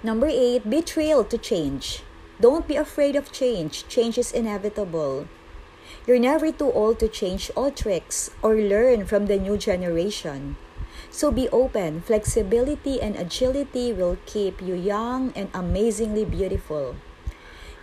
Number 0.01 0.25
eight, 0.25 0.67
be 0.67 0.81
thrilled 0.81 1.29
to 1.29 1.37
change. 1.37 2.01
Don't 2.41 2.67
be 2.67 2.75
afraid 2.75 3.15
of 3.15 3.31
change. 3.31 3.87
Change 3.87 4.17
is 4.17 4.31
inevitable. 4.31 5.27
You're 6.07 6.23
never 6.23 6.55
too 6.55 6.71
old 6.71 7.03
to 7.03 7.11
change 7.11 7.51
old 7.51 7.75
tricks 7.75 8.31
or 8.41 8.55
learn 8.55 9.03
from 9.03 9.27
the 9.27 9.35
new 9.35 9.59
generation. 9.59 10.55
So 11.11 11.35
be 11.35 11.51
open. 11.51 11.99
Flexibility 11.99 13.01
and 13.03 13.19
agility 13.19 13.91
will 13.91 14.15
keep 14.25 14.63
you 14.63 14.71
young 14.71 15.35
and 15.35 15.51
amazingly 15.53 16.23
beautiful. 16.23 16.95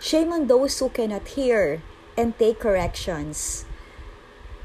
Shame 0.01 0.33
on 0.33 0.47
those 0.47 0.73
who 0.79 0.89
cannot 0.89 1.37
hear 1.37 1.85
and 2.17 2.33
take 2.41 2.57
corrections. 2.57 3.69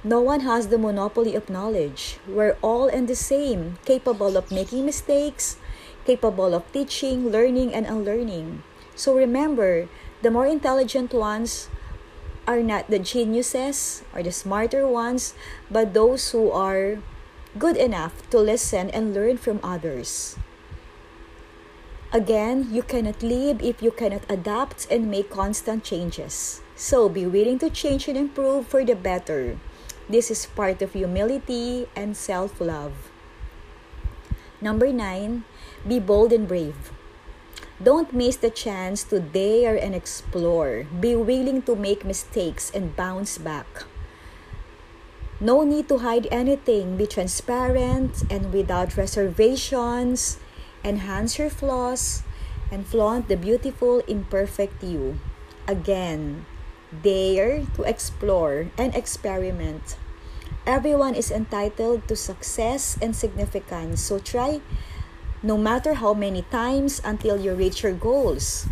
No 0.02 0.25
one 0.25 0.40
has 0.40 0.69
the 0.73 0.81
monopoly 0.81 1.37
of 1.37 1.52
knowledge. 1.52 2.17
We're 2.25 2.57
all 2.64 2.88
in 2.88 3.05
the 3.05 3.14
same, 3.14 3.76
capable 3.85 4.40
of 4.40 4.50
making 4.50 4.87
mistakes, 4.87 5.61
capable 6.07 6.55
of 6.55 6.64
teaching, 6.73 7.29
learning, 7.29 7.75
and 7.75 7.85
unlearning. 7.85 8.64
So 8.97 9.12
remember, 9.12 9.93
the 10.23 10.31
more 10.31 10.47
intelligent 10.47 11.12
ones 11.12 11.69
are 12.47 12.62
not 12.62 12.90
the 12.90 12.99
geniuses 12.99 14.02
or 14.14 14.23
the 14.23 14.32
smarter 14.32 14.87
ones, 14.87 15.35
but 15.70 15.94
those 15.94 16.30
who 16.30 16.50
are 16.50 16.99
good 17.59 17.76
enough 17.76 18.28
to 18.30 18.38
listen 18.38 18.90
and 18.90 19.14
learn 19.14 19.37
from 19.37 19.61
others. 19.62 20.37
Again, 22.12 22.68
you 22.70 22.82
cannot 22.82 23.23
live 23.23 23.62
if 23.62 23.82
you 23.82 23.90
cannot 23.90 24.26
adapt 24.28 24.90
and 24.90 25.11
make 25.11 25.30
constant 25.30 25.85
changes. 25.85 26.61
So 26.75 27.09
be 27.09 27.26
willing 27.26 27.59
to 27.61 27.70
change 27.70 28.09
and 28.09 28.18
improve 28.18 28.66
for 28.66 28.85
the 28.85 28.97
better. 28.97 29.59
This 30.09 30.30
is 30.30 30.47
part 30.47 30.82
of 30.82 30.92
humility 30.92 31.87
and 31.94 32.16
self 32.16 32.61
love. 32.61 33.12
Number 34.61 34.92
nine, 34.92 35.44
be 35.87 36.00
bold 36.00 36.32
and 36.32 36.49
brave. 36.49 36.90
Don't 37.83 38.13
miss 38.13 38.37
the 38.37 38.51
chance 38.51 39.05
to 39.09 39.21
dare 39.21 39.75
and 39.75 39.95
explore. 39.95 40.85
Be 41.01 41.17
willing 41.17 41.63
to 41.63 41.75
make 41.75 42.05
mistakes 42.05 42.71
and 42.75 42.95
bounce 42.95 43.39
back. 43.39 43.89
No 45.41 45.65
need 45.65 45.89
to 45.89 46.05
hide 46.05 46.29
anything. 46.31 46.99
Be 47.01 47.07
transparent 47.07 48.29
and 48.29 48.53
without 48.53 48.99
reservations. 49.01 50.37
Enhance 50.85 51.39
your 51.39 51.49
flaws 51.49 52.23
and 52.71 52.87
flaunt 52.87 53.29
the 53.29 53.37
beautiful, 53.37 54.01
imperfect 54.05 54.85
you. 54.85 55.19
Again, 55.67 56.45
dare 56.93 57.65
to 57.77 57.83
explore 57.89 58.69
and 58.77 58.95
experiment. 58.95 59.97
Everyone 60.67 61.15
is 61.15 61.31
entitled 61.31 62.07
to 62.09 62.17
success 62.17 62.99
and 63.01 63.17
significance, 63.17 64.03
so 64.03 64.19
try 64.19 64.61
no 65.42 65.56
matter 65.56 65.94
how 65.94 66.12
many 66.12 66.42
times 66.52 67.00
until 67.04 67.40
you 67.40 67.54
reach 67.54 67.82
your 67.82 67.92
goals. 67.94 68.66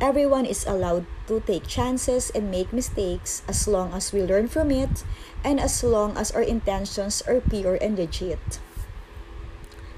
Everyone 0.00 0.46
is 0.46 0.66
allowed 0.66 1.04
to 1.28 1.40
take 1.40 1.66
chances 1.68 2.30
and 2.30 2.50
make 2.50 2.72
mistakes 2.72 3.42
as 3.46 3.68
long 3.68 3.92
as 3.92 4.12
we 4.12 4.22
learn 4.22 4.48
from 4.48 4.70
it 4.70 5.04
and 5.44 5.60
as 5.60 5.84
long 5.84 6.16
as 6.16 6.32
our 6.32 6.42
intentions 6.42 7.22
are 7.28 7.40
pure 7.40 7.76
and 7.76 7.98
legit. 7.98 8.58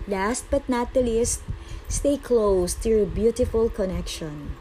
Last 0.08 0.50
but 0.50 0.68
not 0.68 0.92
the 0.92 1.02
least, 1.02 1.42
stay 1.88 2.16
close 2.18 2.74
to 2.82 2.88
your 2.88 3.06
beautiful 3.06 3.70
connection. 3.70 4.56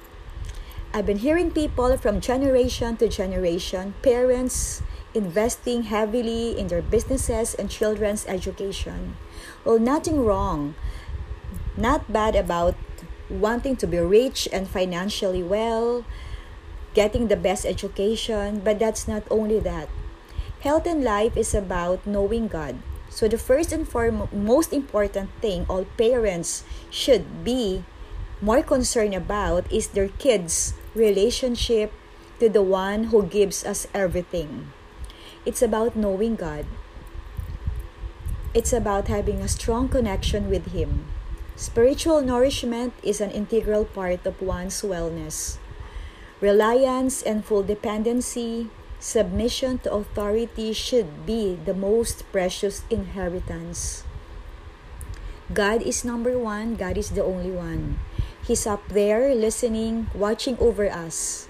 I've 0.94 1.08
been 1.08 1.26
hearing 1.26 1.52
people 1.52 1.98
from 1.98 2.22
generation 2.22 2.98
to 2.98 3.08
generation, 3.08 3.96
parents 4.04 4.84
investing 5.14 5.84
heavily 5.84 6.58
in 6.58 6.68
their 6.68 6.82
businesses 6.82 7.56
and 7.56 7.70
children's 7.70 8.26
education. 8.28 9.18
Well, 9.66 9.80
nothing 9.80 10.24
wrong 10.24 10.76
not 11.78 12.12
bad 12.12 12.36
about 12.36 12.76
wanting 13.30 13.76
to 13.78 13.88
be 13.88 13.98
rich 14.00 14.48
and 14.52 14.68
financially 14.68 15.44
well, 15.44 16.06
getting 16.94 17.28
the 17.28 17.38
best 17.38 17.66
education, 17.66 18.60
but 18.60 18.80
that's 18.80 19.08
not 19.08 19.24
only 19.30 19.60
that. 19.60 19.88
Health 20.62 20.86
and 20.86 21.04
life 21.04 21.36
is 21.38 21.56
about 21.56 22.06
knowing 22.06 22.48
God. 22.48 22.78
So 23.10 23.28
the 23.28 23.38
first 23.38 23.72
and 23.72 23.88
foremost 23.88 24.32
most 24.32 24.72
important 24.72 25.32
thing 25.42 25.66
all 25.68 25.86
parents 25.98 26.64
should 26.90 27.44
be 27.44 27.84
more 28.40 28.64
concerned 28.64 29.14
about 29.14 29.70
is 29.72 29.92
their 29.92 30.08
kids' 30.08 30.74
relationship 30.96 31.92
to 32.40 32.50
the 32.50 32.64
one 32.64 33.12
who 33.12 33.24
gives 33.28 33.64
us 33.66 33.86
everything. 33.94 34.72
It's 35.46 35.62
about 35.62 35.96
knowing 35.96 36.36
God. 36.36 36.66
It's 38.54 38.74
about 38.74 39.08
having 39.08 39.42
a 39.42 39.48
strong 39.48 39.90
connection 39.90 40.50
with 40.50 40.72
Him. 40.72 41.11
Spiritual 41.62 42.26
nourishment 42.26 42.90
is 43.06 43.22
an 43.22 43.30
integral 43.30 43.86
part 43.86 44.26
of 44.26 44.42
one's 44.42 44.82
wellness. 44.82 45.62
Reliance 46.42 47.22
and 47.22 47.46
full 47.46 47.62
dependency, 47.62 48.74
submission 48.98 49.78
to 49.86 49.94
authority 49.94 50.74
should 50.74 51.22
be 51.30 51.54
the 51.54 51.78
most 51.78 52.26
precious 52.34 52.82
inheritance. 52.90 54.02
God 55.54 55.86
is 55.86 56.02
number 56.02 56.34
one, 56.34 56.82
God 56.82 56.98
is 56.98 57.14
the 57.14 57.22
only 57.22 57.54
one. 57.54 58.02
He's 58.42 58.66
up 58.66 58.82
there 58.90 59.30
listening, 59.38 60.10
watching 60.18 60.58
over 60.58 60.90
us. 60.90 61.46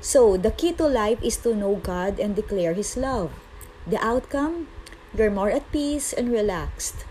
So, 0.00 0.40
the 0.40 0.56
key 0.56 0.72
to 0.72 0.88
life 0.88 1.20
is 1.20 1.36
to 1.44 1.52
know 1.52 1.76
God 1.76 2.16
and 2.16 2.32
declare 2.32 2.72
His 2.72 2.96
love. 2.96 3.36
The 3.84 4.00
outcome? 4.00 4.72
You're 5.12 5.28
more 5.28 5.52
at 5.52 5.68
peace 5.68 6.14
and 6.16 6.32
relaxed, 6.32 7.04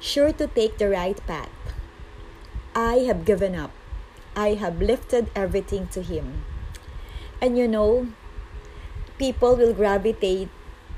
sure 0.00 0.32
to 0.32 0.46
take 0.46 0.78
the 0.78 0.88
right 0.88 1.18
path. 1.26 1.50
I 2.74 3.06
have 3.10 3.24
given 3.24 3.54
up. 3.54 3.72
I 4.36 4.54
have 4.54 4.80
lifted 4.80 5.30
everything 5.34 5.88
to 5.88 6.02
Him. 6.02 6.44
And 7.42 7.58
you 7.58 7.66
know, 7.66 8.08
people 9.18 9.56
will 9.56 9.74
gravitate 9.74 10.48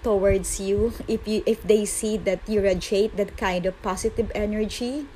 towards 0.03 0.61
you 0.61 0.93
if 1.09 1.29
you 1.29 1.43
if 1.45 1.63
they 1.65 1.85
see 1.85 2.17
that 2.17 2.41
you 2.49 2.61
radiate 2.61 3.17
that 3.17 3.37
kind 3.37 3.67
of 3.67 3.77
positive 3.83 4.33
energy 4.35 5.07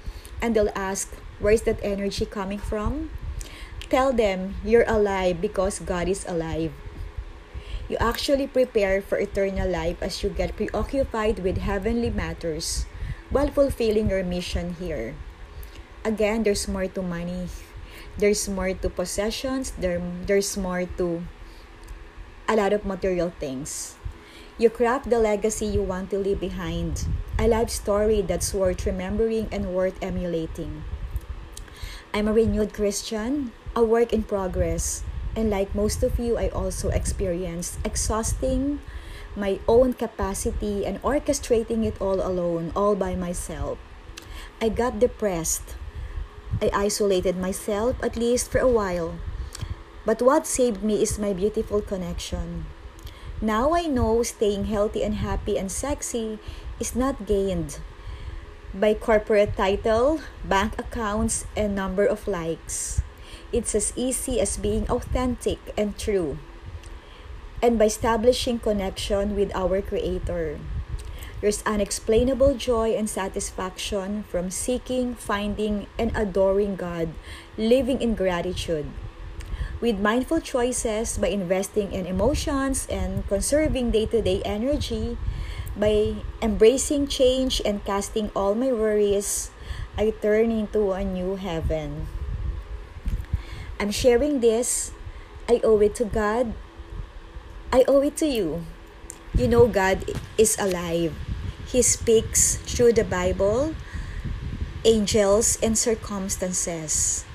and 0.41 0.53
they'll 0.53 0.73
ask 0.77 1.17
where's 1.41 1.63
that 1.63 1.81
energy 1.83 2.27
coming 2.27 2.61
from 2.61 3.09
tell 3.89 4.13
them 4.13 4.57
you're 4.65 4.85
alive 4.89 5.41
because 5.41 5.81
god 5.81 6.09
is 6.09 6.25
alive 6.29 6.73
you 7.89 7.97
actually 7.97 8.47
prepare 8.47 9.01
for 9.01 9.17
eternal 9.17 9.69
life 9.69 9.97
as 10.01 10.23
you 10.23 10.29
get 10.29 10.57
preoccupied 10.57 11.41
with 11.41 11.59
heavenly 11.65 12.11
matters 12.11 12.85
while 13.31 13.49
fulfilling 13.49 14.11
your 14.11 14.25
mission 14.25 14.77
here. 14.79 15.15
Again 16.05 16.43
there's 16.43 16.69
more 16.69 16.87
to 16.89 17.03
money. 17.03 17.49
There's 18.17 18.49
more 18.49 18.73
to 18.75 18.89
possessions. 18.91 19.73
There, 19.79 20.03
there's 20.27 20.57
more 20.57 20.87
to 20.99 21.25
a 22.49 22.57
lot 22.57 22.73
of 22.73 22.85
material 22.85 23.33
things. 23.41 23.97
You 24.57 24.71
craft 24.71 25.11
the 25.11 25.19
legacy 25.19 25.67
you 25.67 25.83
want 25.83 26.11
to 26.11 26.19
leave 26.19 26.39
behind, 26.39 27.07
a 27.39 27.49
life 27.49 27.71
story 27.71 28.23
that's 28.23 28.55
worth 28.55 28.87
remembering 28.87 29.49
and 29.51 29.75
worth 29.75 29.99
emulating. 30.01 30.85
I'm 32.15 32.29
a 32.29 32.33
renewed 32.33 32.73
Christian, 32.73 33.51
a 33.75 33.83
work 33.83 34.13
in 34.13 34.23
progress, 34.23 35.03
and 35.35 35.51
like 35.51 35.75
most 35.75 36.05
of 36.05 36.21
you, 36.21 36.39
I 36.39 36.49
also 36.51 36.91
experienced 36.91 37.83
exhausting 37.85 38.79
my 39.37 39.59
own 39.67 39.93
capacity 39.93 40.87
and 40.87 41.03
orchestrating 41.03 41.85
it 41.85 42.01
all 42.01 42.21
alone, 42.21 42.73
all 42.75 42.95
by 42.95 43.15
myself. 43.15 43.79
I 44.61 44.69
got 44.69 44.99
depressed. 44.99 45.77
I 46.63 46.71
isolated 46.73 47.37
myself, 47.37 47.97
at 48.03 48.17
least 48.17 48.51
for 48.51 48.59
a 48.59 48.71
while. 48.71 49.19
But 50.07 50.23
what 50.23 50.47
saved 50.47 50.83
me 50.83 51.03
is 51.03 51.19
my 51.19 51.33
beautiful 51.33 51.81
connection 51.81 52.67
now 53.45 53.75
I 53.75 53.85
know 53.85 54.23
staying 54.23 54.73
healthy 54.73 55.03
and 55.03 55.21
happy 55.21 55.59
and 55.59 55.71
sexy 55.71 56.39
is 56.81 56.97
not 56.97 57.27
gained 57.27 57.79
by 58.73 58.95
corporate 58.95 59.57
title, 59.57 60.21
bank 60.43 60.79
accounts, 60.79 61.45
and 61.57 61.75
number 61.75 62.07
of 62.07 62.27
likes. 62.27 63.03
It's 63.53 63.75
as 63.75 63.93
easy 63.97 64.41
as 64.41 64.57
being 64.57 64.89
authentic 64.89 65.59
and 65.77 65.99
true, 65.99 66.39
and 67.65 67.81
by 67.81 67.89
establishing 67.89 68.61
connection 68.61 69.33
with 69.33 69.49
our 69.57 69.81
Creator. 69.81 70.61
There's 71.41 71.65
unexplainable 71.65 72.61
joy 72.61 72.93
and 72.93 73.09
satisfaction 73.09 74.29
from 74.29 74.53
seeking, 74.53 75.17
finding, 75.17 75.89
and 75.97 76.13
adoring 76.13 76.77
God, 76.77 77.17
living 77.57 78.05
in 78.05 78.13
gratitude 78.15 78.93
with 79.81 80.01
mindful 80.01 80.41
choices 80.41 81.19
by 81.19 81.29
investing 81.29 81.93
in 81.93 82.07
emotions 82.07 82.89
and 82.89 83.21
conserving 83.29 83.93
day 83.93 84.07
to 84.09 84.23
day 84.23 84.41
energy, 84.41 85.21
by 85.77 86.17
embracing 86.41 87.05
change 87.05 87.61
and 87.69 87.85
casting 87.85 88.33
all 88.33 88.55
my 88.55 88.73
worries, 88.73 89.51
I 90.01 90.17
turn 90.25 90.49
into 90.49 90.93
a 90.93 91.05
new 91.05 91.37
heaven. 91.37 92.09
I'm 93.79 93.91
sharing 93.91 94.41
this. 94.41 94.93
I 95.49 95.61
owe 95.61 95.81
it 95.85 95.95
to 96.01 96.09
God. 96.09 96.57
I 97.75 97.83
owe 97.91 98.07
it 98.07 98.15
to 98.23 98.27
you. 98.31 98.63
You 99.35 99.51
know, 99.51 99.67
God 99.67 100.07
is 100.39 100.55
alive. 100.63 101.11
He 101.67 101.83
speaks 101.83 102.55
through 102.63 102.95
the 102.95 103.03
Bible, 103.03 103.75
angels, 104.87 105.59
and 105.59 105.75
circumstances 105.75 107.27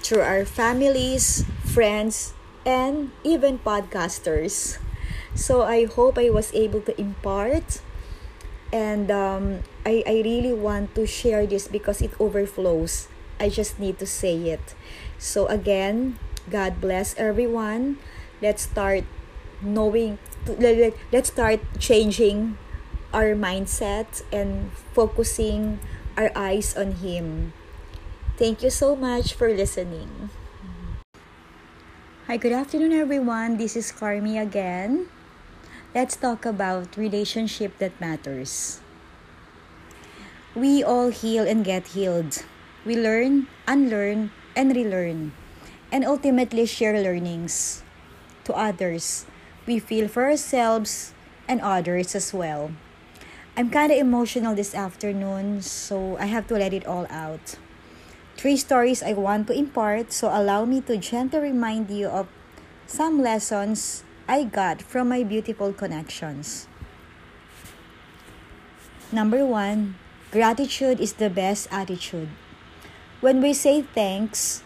through 0.00 0.24
our 0.24 0.48
families, 0.48 1.44
friends, 1.68 2.32
and 2.64 3.12
even 3.28 3.60
podcasters. 3.60 4.80
So 5.36 5.68
I 5.68 5.84
hope 5.84 6.16
I 6.16 6.32
was 6.32 6.48
able 6.56 6.80
to 6.88 6.96
impart 6.96 7.84
and 8.72 9.10
um, 9.12 9.68
I, 9.84 10.00
I 10.08 10.24
really 10.24 10.56
want 10.56 10.94
to 10.96 11.04
share 11.04 11.44
this 11.44 11.68
because 11.68 12.00
it 12.00 12.16
overflows. 12.18 13.08
I 13.38 13.50
just 13.50 13.78
need 13.78 13.98
to 13.98 14.06
say 14.06 14.48
it. 14.48 14.74
So 15.18 15.44
again, 15.48 16.16
God 16.48 16.80
bless 16.80 17.12
everyone. 17.20 17.98
Let's 18.40 18.62
start 18.62 19.04
knowing 19.62 20.18
let's 21.12 21.28
start 21.30 21.60
changing 21.78 22.56
our 23.12 23.34
mindset 23.34 24.22
and 24.32 24.72
focusing 24.92 25.78
our 26.16 26.30
eyes 26.34 26.76
on 26.76 26.98
him 27.04 27.52
Thank 28.34 28.66
you 28.66 28.70
so 28.74 28.98
much 28.98 29.38
for 29.38 29.46
listening. 29.46 30.10
Hi, 32.26 32.34
good 32.34 32.50
afternoon, 32.50 32.90
everyone. 32.90 33.62
This 33.62 33.78
is 33.78 33.94
Carmi 33.94 34.42
again. 34.42 35.06
Let's 35.94 36.18
talk 36.18 36.42
about 36.42 36.98
relationship 36.98 37.78
that 37.78 37.94
matters. 38.02 38.82
We 40.58 40.82
all 40.82 41.14
heal 41.14 41.46
and 41.46 41.62
get 41.62 41.94
healed. 41.94 42.42
We 42.82 42.98
learn, 42.98 43.46
unlearn, 43.70 44.34
and 44.58 44.74
relearn, 44.74 45.30
and 45.94 46.02
ultimately 46.02 46.66
share 46.66 46.98
learnings 46.98 47.86
to 48.50 48.52
others. 48.58 49.30
We 49.66 49.78
feel 49.78 50.08
for 50.08 50.24
ourselves 50.24 51.14
and 51.48 51.60
others 51.60 52.14
as 52.14 52.32
well. 52.32 52.72
I'm 53.56 53.70
kind 53.70 53.92
of 53.92 53.98
emotional 53.98 54.54
this 54.54 54.74
afternoon, 54.74 55.62
so 55.62 56.16
I 56.18 56.26
have 56.26 56.46
to 56.48 56.54
let 56.54 56.72
it 56.72 56.86
all 56.86 57.06
out 57.08 57.56
three 58.36 58.56
stories 58.56 59.02
I 59.02 59.12
want 59.14 59.46
to 59.48 59.54
impart, 59.54 60.12
so 60.12 60.28
allow 60.28 60.64
me 60.64 60.80
to 60.82 60.96
gently 60.96 61.38
remind 61.38 61.90
you 61.90 62.08
of 62.08 62.28
some 62.86 63.22
lessons 63.22 64.04
I 64.28 64.44
got 64.44 64.82
from 64.82 65.08
my 65.08 65.22
beautiful 65.22 65.72
connections. 65.72 66.68
Number 69.12 69.46
one, 69.46 69.96
gratitude 70.30 71.00
is 71.00 71.14
the 71.14 71.30
best 71.30 71.68
attitude. 71.70 72.28
When 73.20 73.40
we 73.40 73.54
say 73.54 73.82
thanks, 73.82 74.62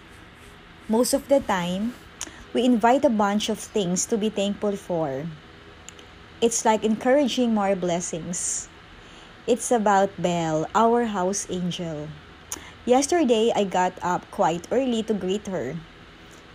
most 0.89 1.13
of 1.13 1.29
the 1.29 1.41
time, 1.41 1.95
we 2.55 2.65
invite 2.65 3.05
a 3.05 3.11
bunch 3.11 3.49
of 3.49 3.59
things 3.59 4.07
to 4.07 4.17
be 4.17 4.31
thankful 4.31 4.77
for. 4.77 5.27
It's 6.41 6.65
like 6.65 6.85
encouraging 6.85 7.53
more 7.53 7.77
blessings. 7.77 8.69
It's 9.47 9.71
about 9.71 10.11
Belle, 10.17 10.67
our 10.75 11.05
house 11.05 11.47
angel. 11.51 12.09
Yesterday, 12.85 13.53
I 13.55 13.65
got 13.65 13.93
up 14.01 14.25
quite 14.31 14.67
early 14.73 15.03
to 15.05 15.15
greet 15.15 15.47
her. 15.47 15.77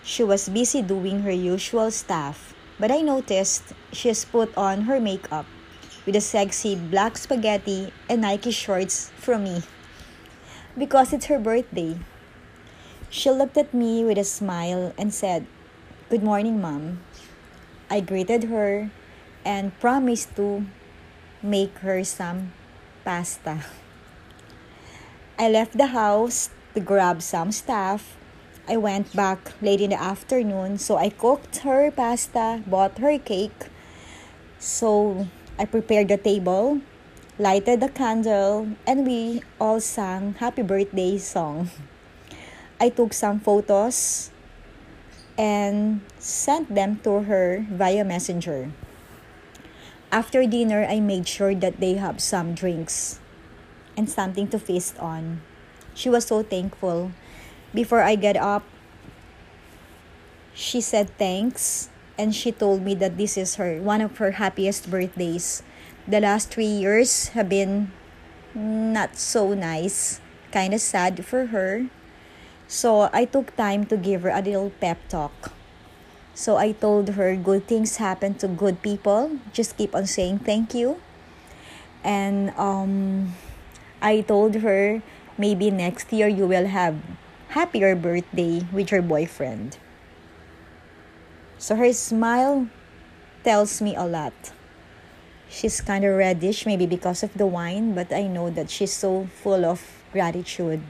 She 0.03 0.23
was 0.23 0.49
busy 0.49 0.81
doing 0.81 1.21
her 1.21 1.31
usual 1.31 1.91
stuff, 1.91 2.53
but 2.79 2.91
I 2.91 3.01
noticed 3.01 3.73
she 3.91 4.09
has 4.09 4.25
put 4.25 4.55
on 4.57 4.89
her 4.89 4.99
makeup 4.99 5.45
with 6.05 6.15
a 6.15 6.21
sexy 6.21 6.75
black 6.75 7.17
spaghetti 7.17 7.93
and 8.09 8.21
Nike 8.21 8.51
shorts 8.51 9.11
from 9.15 9.45
me 9.45 9.63
because 10.77 11.13
it's 11.13 11.27
her 11.27 11.39
birthday. 11.39 11.99
She 13.09 13.29
looked 13.29 13.57
at 13.57 13.73
me 13.73 14.03
with 14.03 14.17
a 14.17 14.23
smile 14.23 14.93
and 14.97 15.13
said, 15.13 15.45
Good 16.13 16.21
morning, 16.21 16.61
Mom. 16.61 17.01
I 17.89 17.97
greeted 17.97 18.45
her 18.53 18.93
and 19.41 19.73
promised 19.81 20.37
to 20.37 20.61
make 21.41 21.73
her 21.81 22.05
some 22.05 22.53
pasta. 23.01 23.65
I 25.41 25.49
left 25.49 25.73
the 25.73 25.89
house 25.89 26.53
to 26.75 26.85
grab 26.85 27.25
some 27.25 27.49
stuff. 27.49 28.13
I 28.69 28.77
went 28.77 29.09
back 29.17 29.57
late 29.57 29.81
in 29.81 29.89
the 29.89 29.97
afternoon, 29.97 30.77
so 30.77 31.01
I 31.01 31.09
cooked 31.09 31.65
her 31.65 31.89
pasta, 31.89 32.61
bought 32.67 33.01
her 33.01 33.17
cake. 33.17 33.73
So 34.59 35.25
I 35.57 35.65
prepared 35.65 36.13
the 36.13 36.21
table, 36.21 36.85
lighted 37.39 37.81
the 37.81 37.89
candle, 37.89 38.69
and 38.85 39.07
we 39.07 39.41
all 39.59 39.81
sang 39.81 40.37
happy 40.37 40.61
birthday 40.61 41.17
song. 41.17 41.73
I 42.79 42.89
took 42.93 43.17
some 43.17 43.39
photos 43.39 44.29
and 45.37 46.01
sent 46.19 46.73
them 46.73 46.99
to 47.03 47.23
her 47.23 47.65
via 47.69 48.03
messenger. 48.03 48.71
After 50.11 50.45
dinner, 50.45 50.85
I 50.85 50.99
made 50.99 51.27
sure 51.27 51.55
that 51.55 51.79
they 51.79 51.95
have 51.95 52.21
some 52.21 52.53
drinks 52.53 53.19
and 53.97 54.09
something 54.09 54.47
to 54.49 54.59
feast 54.59 54.97
on. 54.99 55.41
She 55.93 56.09
was 56.09 56.25
so 56.25 56.43
thankful. 56.43 57.11
Before 57.73 58.01
I 58.01 58.15
get 58.15 58.37
up, 58.37 58.63
She 60.53 60.81
said 60.81 61.09
thanks 61.17 61.89
and 62.17 62.33
she 62.33 62.51
told 62.51 62.85
me 62.85 62.93
that 62.95 63.17
this 63.17 63.37
is 63.37 63.55
her 63.55 63.81
one 63.81 64.01
of 64.01 64.17
her 64.17 64.37
happiest 64.37 64.89
birthdays. 64.89 65.65
The 66.07 66.21
last 66.21 66.53
3 66.53 66.65
years 66.65 67.33
have 67.33 67.49
been 67.49 67.91
not 68.53 69.17
so 69.17 69.57
nice, 69.57 70.21
kind 70.53 70.73
of 70.73 70.81
sad 70.81 71.25
for 71.25 71.47
her. 71.49 71.89
So 72.73 73.07
I 73.13 73.29
took 73.29 73.53
time 73.55 73.85
to 73.93 73.95
give 73.95 74.25
her 74.25 74.33
a 74.33 74.41
little 74.41 74.73
pep 74.81 74.97
talk. 75.05 75.53
So 76.33 76.57
I 76.57 76.73
told 76.73 77.13
her 77.13 77.37
good 77.37 77.69
things 77.69 78.01
happen 78.01 78.33
to 78.41 78.49
good 78.49 78.81
people. 78.81 79.37
Just 79.53 79.77
keep 79.77 79.93
on 79.93 80.09
saying 80.09 80.39
thank 80.39 80.73
you. 80.73 80.97
And 82.03 82.49
um, 82.57 83.37
I 84.01 84.21
told 84.25 84.65
her 84.65 85.03
maybe 85.37 85.69
next 85.69 86.11
year 86.11 86.27
you 86.27 86.49
will 86.49 86.65
have 86.65 86.97
happier 87.53 87.93
birthday 87.93 88.65
with 88.73 88.89
your 88.89 89.05
boyfriend. 89.05 89.77
So 91.59 91.75
her 91.75 91.93
smile 91.93 92.73
tells 93.43 93.85
me 93.85 93.93
a 93.93 94.09
lot. 94.09 94.33
She's 95.47 95.79
kind 95.79 96.03
of 96.03 96.17
reddish, 96.17 96.65
maybe 96.65 96.87
because 96.87 97.21
of 97.21 97.37
the 97.37 97.45
wine, 97.45 97.93
but 97.93 98.11
I 98.11 98.25
know 98.25 98.49
that 98.49 98.71
she's 98.71 98.91
so 98.91 99.29
full 99.29 99.63
of 99.63 100.01
gratitude. 100.11 100.81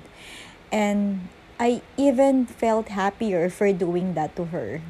And 0.71 1.27
I 1.63 1.79
even 1.95 2.43
felt 2.43 2.91
happier 2.91 3.47
for 3.47 3.71
doing 3.71 4.19
that 4.19 4.35
to 4.35 4.51
her. 4.51 4.83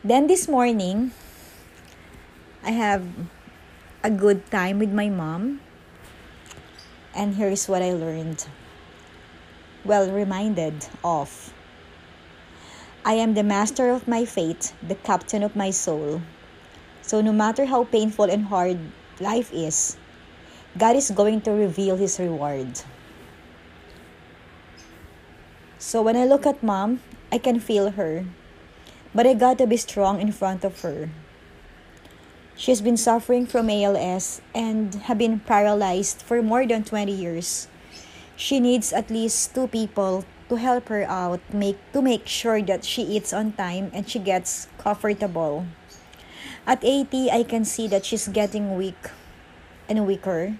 Then 0.00 0.32
this 0.32 0.48
morning, 0.48 1.12
I 2.64 2.72
have 2.72 3.04
a 4.00 4.08
good 4.08 4.48
time 4.48 4.80
with 4.80 4.88
my 4.96 5.12
mom. 5.12 5.60
And 7.12 7.36
here's 7.36 7.68
what 7.68 7.84
I 7.84 7.92
learned. 7.92 8.48
Well, 9.84 10.08
reminded 10.08 10.88
of. 11.04 11.52
I 13.04 13.20
am 13.20 13.36
the 13.36 13.44
master 13.44 13.92
of 13.92 14.08
my 14.08 14.24
fate, 14.24 14.72
the 14.80 14.96
captain 14.96 15.42
of 15.44 15.52
my 15.52 15.68
soul. 15.68 16.24
So, 17.02 17.20
no 17.20 17.36
matter 17.36 17.68
how 17.68 17.84
painful 17.84 18.24
and 18.24 18.48
hard 18.48 18.80
life 19.20 19.52
is, 19.52 20.00
God 20.80 20.96
is 20.96 21.12
going 21.12 21.44
to 21.44 21.52
reveal 21.52 22.00
His 22.00 22.16
reward. 22.16 22.80
So, 25.84 26.00
when 26.00 26.16
I 26.16 26.24
look 26.24 26.48
at 26.48 26.64
mom, 26.64 27.04
I 27.30 27.36
can 27.36 27.60
feel 27.60 27.92
her. 27.92 28.24
But 29.14 29.28
I 29.28 29.36
got 29.36 29.60
to 29.60 29.68
be 29.68 29.76
strong 29.76 30.16
in 30.16 30.32
front 30.32 30.64
of 30.64 30.80
her. 30.80 31.12
She's 32.56 32.80
been 32.80 32.96
suffering 32.96 33.44
from 33.44 33.68
ALS 33.68 34.40
and 34.56 34.94
have 35.04 35.20
been 35.20 35.44
paralyzed 35.44 36.24
for 36.24 36.40
more 36.40 36.64
than 36.64 36.88
20 36.88 37.12
years. 37.12 37.68
She 38.34 38.60
needs 38.64 38.96
at 38.96 39.12
least 39.12 39.54
two 39.54 39.68
people 39.68 40.24
to 40.48 40.56
help 40.56 40.88
her 40.88 41.04
out 41.04 41.44
make 41.52 41.76
to 41.92 42.00
make 42.00 42.24
sure 42.24 42.64
that 42.64 42.88
she 42.88 43.04
eats 43.04 43.36
on 43.36 43.52
time 43.52 43.92
and 43.92 44.08
she 44.08 44.18
gets 44.18 44.72
comfortable. 44.80 45.68
At 46.64 46.80
80, 46.80 47.28
I 47.28 47.44
can 47.44 47.68
see 47.68 47.92
that 47.92 48.08
she's 48.08 48.32
getting 48.32 48.80
weak 48.80 49.12
and 49.84 50.08
weaker. 50.08 50.56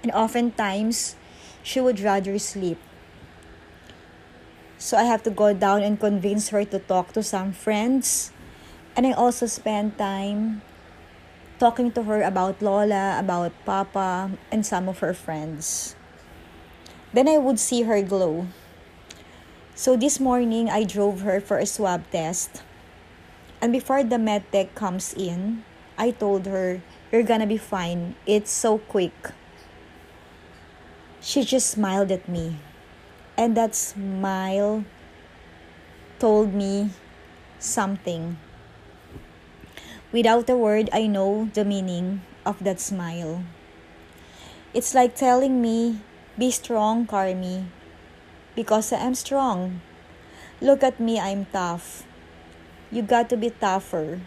And 0.00 0.10
oftentimes, 0.16 1.20
she 1.60 1.84
would 1.84 2.00
rather 2.00 2.40
sleep. 2.40 2.80
So 4.78 4.96
I 4.96 5.04
have 5.04 5.22
to 5.24 5.30
go 5.30 5.54
down 5.54 5.82
and 5.82 5.98
convince 5.98 6.50
her 6.50 6.64
to 6.64 6.78
talk 6.78 7.12
to 7.12 7.22
some 7.22 7.52
friends. 7.52 8.32
And 8.96 9.06
I 9.06 9.12
also 9.12 9.46
spend 9.46 9.98
time 9.98 10.62
talking 11.58 11.92
to 11.92 12.02
her 12.04 12.22
about 12.22 12.60
Lola, 12.60 13.16
about 13.18 13.52
Papa, 13.64 14.30
and 14.50 14.66
some 14.66 14.88
of 14.88 14.98
her 14.98 15.14
friends. 15.14 15.96
Then 17.12 17.28
I 17.28 17.38
would 17.38 17.58
see 17.58 17.82
her 17.82 18.02
glow. 18.02 18.46
So 19.74 19.96
this 19.96 20.18
morning, 20.18 20.70
I 20.70 20.84
drove 20.84 21.22
her 21.22 21.40
for 21.40 21.58
a 21.58 21.66
swab 21.66 22.10
test. 22.10 22.62
And 23.60 23.72
before 23.72 24.04
the 24.04 24.18
med 24.18 24.44
tech 24.52 24.74
comes 24.74 25.14
in, 25.14 25.64
I 25.96 26.10
told 26.10 26.46
her, 26.46 26.82
You're 27.10 27.26
gonna 27.26 27.46
be 27.46 27.56
fine. 27.56 28.14
It's 28.26 28.50
so 28.50 28.78
quick. 28.78 29.14
She 31.20 31.42
just 31.42 31.70
smiled 31.70 32.10
at 32.10 32.28
me. 32.28 32.58
And 33.36 33.56
that 33.56 33.74
smile 33.74 34.84
told 36.18 36.54
me 36.54 36.90
something. 37.58 38.38
Without 40.12 40.48
a 40.48 40.56
word, 40.56 40.88
I 40.92 41.06
know 41.06 41.50
the 41.52 41.64
meaning 41.64 42.22
of 42.46 42.62
that 42.62 42.78
smile. 42.78 43.42
It's 44.72 44.94
like 44.94 45.16
telling 45.16 45.60
me 45.60 45.98
be 46.38 46.50
strong, 46.50 47.06
Carmi, 47.06 47.66
because 48.54 48.92
I 48.92 48.98
am 48.98 49.14
strong. 49.14 49.80
Look 50.60 50.82
at 50.82 51.00
me, 51.00 51.18
I'm 51.18 51.46
tough. 51.46 52.06
You 52.90 53.02
got 53.02 53.28
to 53.30 53.36
be 53.36 53.50
tougher, 53.50 54.20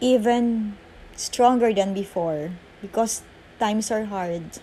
even 0.00 0.78
stronger 1.16 1.74
than 1.74 1.94
before, 1.94 2.50
because 2.80 3.22
times 3.58 3.90
are 3.90 4.06
hard. 4.06 4.58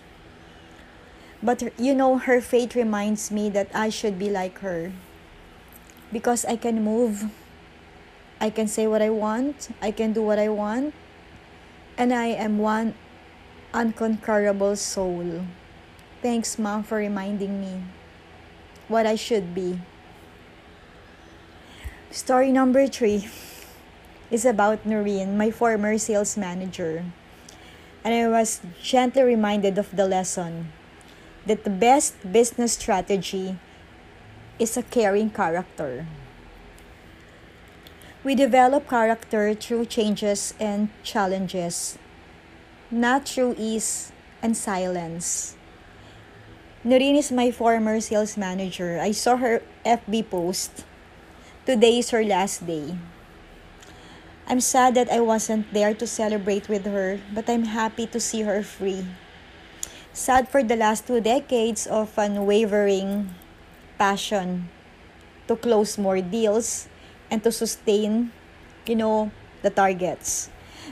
But 1.42 1.72
you 1.78 1.94
know, 1.94 2.18
her 2.18 2.40
fate 2.40 2.74
reminds 2.74 3.30
me 3.30 3.48
that 3.50 3.68
I 3.74 3.88
should 3.88 4.18
be 4.18 4.28
like 4.28 4.60
her. 4.60 4.92
Because 6.12 6.44
I 6.44 6.56
can 6.56 6.84
move, 6.84 7.30
I 8.40 8.50
can 8.50 8.68
say 8.68 8.86
what 8.86 9.00
I 9.00 9.08
want, 9.08 9.70
I 9.80 9.90
can 9.90 10.12
do 10.12 10.22
what 10.22 10.38
I 10.38 10.48
want, 10.48 10.92
and 11.96 12.12
I 12.12 12.26
am 12.36 12.58
one 12.58 12.94
unconquerable 13.72 14.76
soul. 14.76 15.46
Thanks, 16.20 16.58
Mom, 16.58 16.82
for 16.82 16.98
reminding 16.98 17.60
me 17.60 17.84
what 18.88 19.06
I 19.06 19.14
should 19.14 19.54
be. 19.54 19.80
Story 22.10 22.52
number 22.52 22.86
three 22.86 23.30
is 24.30 24.44
about 24.44 24.84
Noreen, 24.84 25.38
my 25.38 25.50
former 25.50 25.96
sales 25.96 26.36
manager. 26.36 27.04
And 28.04 28.12
I 28.12 28.28
was 28.28 28.60
gently 28.82 29.22
reminded 29.22 29.78
of 29.78 29.94
the 29.94 30.06
lesson 30.06 30.72
that 31.46 31.64
the 31.64 31.70
best 31.70 32.14
business 32.32 32.74
strategy 32.74 33.56
is 34.58 34.76
a 34.76 34.82
caring 34.82 35.30
character. 35.30 36.06
We 38.22 38.34
develop 38.34 38.88
character 38.88 39.54
through 39.54 39.86
changes 39.86 40.52
and 40.60 40.90
challenges, 41.02 41.96
not 42.90 43.26
through 43.26 43.56
ease 43.56 44.12
and 44.42 44.56
silence. 44.56 45.56
Noreen 46.84 47.16
is 47.16 47.32
my 47.32 47.50
former 47.50 48.00
sales 48.00 48.36
manager. 48.36 49.00
I 49.00 49.12
saw 49.12 49.36
her 49.36 49.62
FB 49.84 50.30
post. 50.30 50.84
Today 51.64 51.98
is 51.98 52.10
her 52.10 52.24
last 52.24 52.66
day. 52.66 52.96
I'm 54.48 54.60
sad 54.60 54.94
that 54.96 55.12
I 55.12 55.20
wasn't 55.20 55.72
there 55.72 55.94
to 55.94 56.06
celebrate 56.06 56.68
with 56.68 56.84
her, 56.84 57.20
but 57.32 57.48
I'm 57.48 57.64
happy 57.64 58.06
to 58.08 58.18
see 58.18 58.42
her 58.42 58.62
free. 58.62 59.06
Sad 60.12 60.48
for 60.48 60.62
the 60.62 60.76
last 60.76 61.06
two 61.06 61.20
decades 61.20 61.86
of 61.86 62.16
unwavering 62.18 63.34
passion 63.98 64.68
to 65.48 65.56
close 65.56 65.98
more 65.98 66.20
deals 66.20 66.88
and 67.30 67.42
to 67.44 67.52
sustain, 67.52 68.32
you 68.86 68.96
know, 68.96 69.30
the 69.62 69.70
targets. 69.70 70.50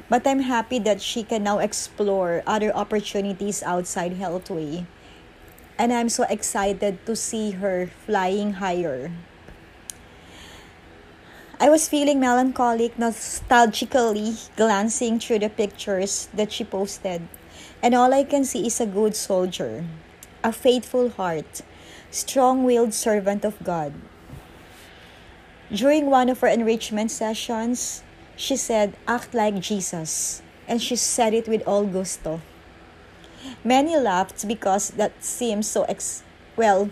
But 0.09 0.27
I'm 0.27 0.41
happy 0.41 0.79
that 0.81 1.03
she 1.03 1.23
can 1.23 1.43
now 1.43 1.59
explore 1.59 2.43
other 2.47 2.75
opportunities 2.75 3.63
outside 3.63 4.19
Healthway 4.19 4.87
and 5.79 5.93
I'm 5.95 6.11
so 6.11 6.27
excited 6.27 7.07
to 7.07 7.15
see 7.15 7.53
her 7.53 7.87
flying 7.87 8.59
higher. 8.59 9.11
I 11.61 11.71
was 11.71 11.89
feeling 11.89 12.21
melancholic, 12.21 12.99
nostalgically 12.99 14.51
glancing 14.57 15.19
through 15.19 15.39
the 15.41 15.51
pictures 15.51 16.29
that 16.35 16.53
she 16.53 16.65
posted, 16.65 17.23
and 17.83 17.95
all 17.95 18.13
I 18.13 18.25
can 18.25 18.45
see 18.45 18.67
is 18.67 18.81
a 18.81 18.87
good 18.87 19.15
soldier, 19.15 19.85
a 20.43 20.53
faithful 20.53 21.11
heart, 21.11 21.63
strong 22.11 22.65
willed 22.65 22.95
servant 22.95 23.45
of 23.45 23.63
God. 23.63 23.95
During 25.71 26.07
one 26.07 26.29
of 26.29 26.41
her 26.41 26.49
enrichment 26.49 27.11
sessions, 27.11 28.03
she 28.37 28.57
said, 28.57 28.97
Act 29.07 29.35
like 29.35 29.61
Jesus, 29.61 30.43
and 30.67 30.83
she 30.83 30.97
said 30.97 31.35
it 31.35 31.47
with 31.47 31.63
all 31.67 31.85
gusto. 31.85 32.41
Many 33.63 33.97
laughed 33.97 34.47
because 34.49 34.91
that 34.91 35.23
seems 35.23 35.69
so 35.69 35.85
ex 35.85 36.23
well 36.57 36.91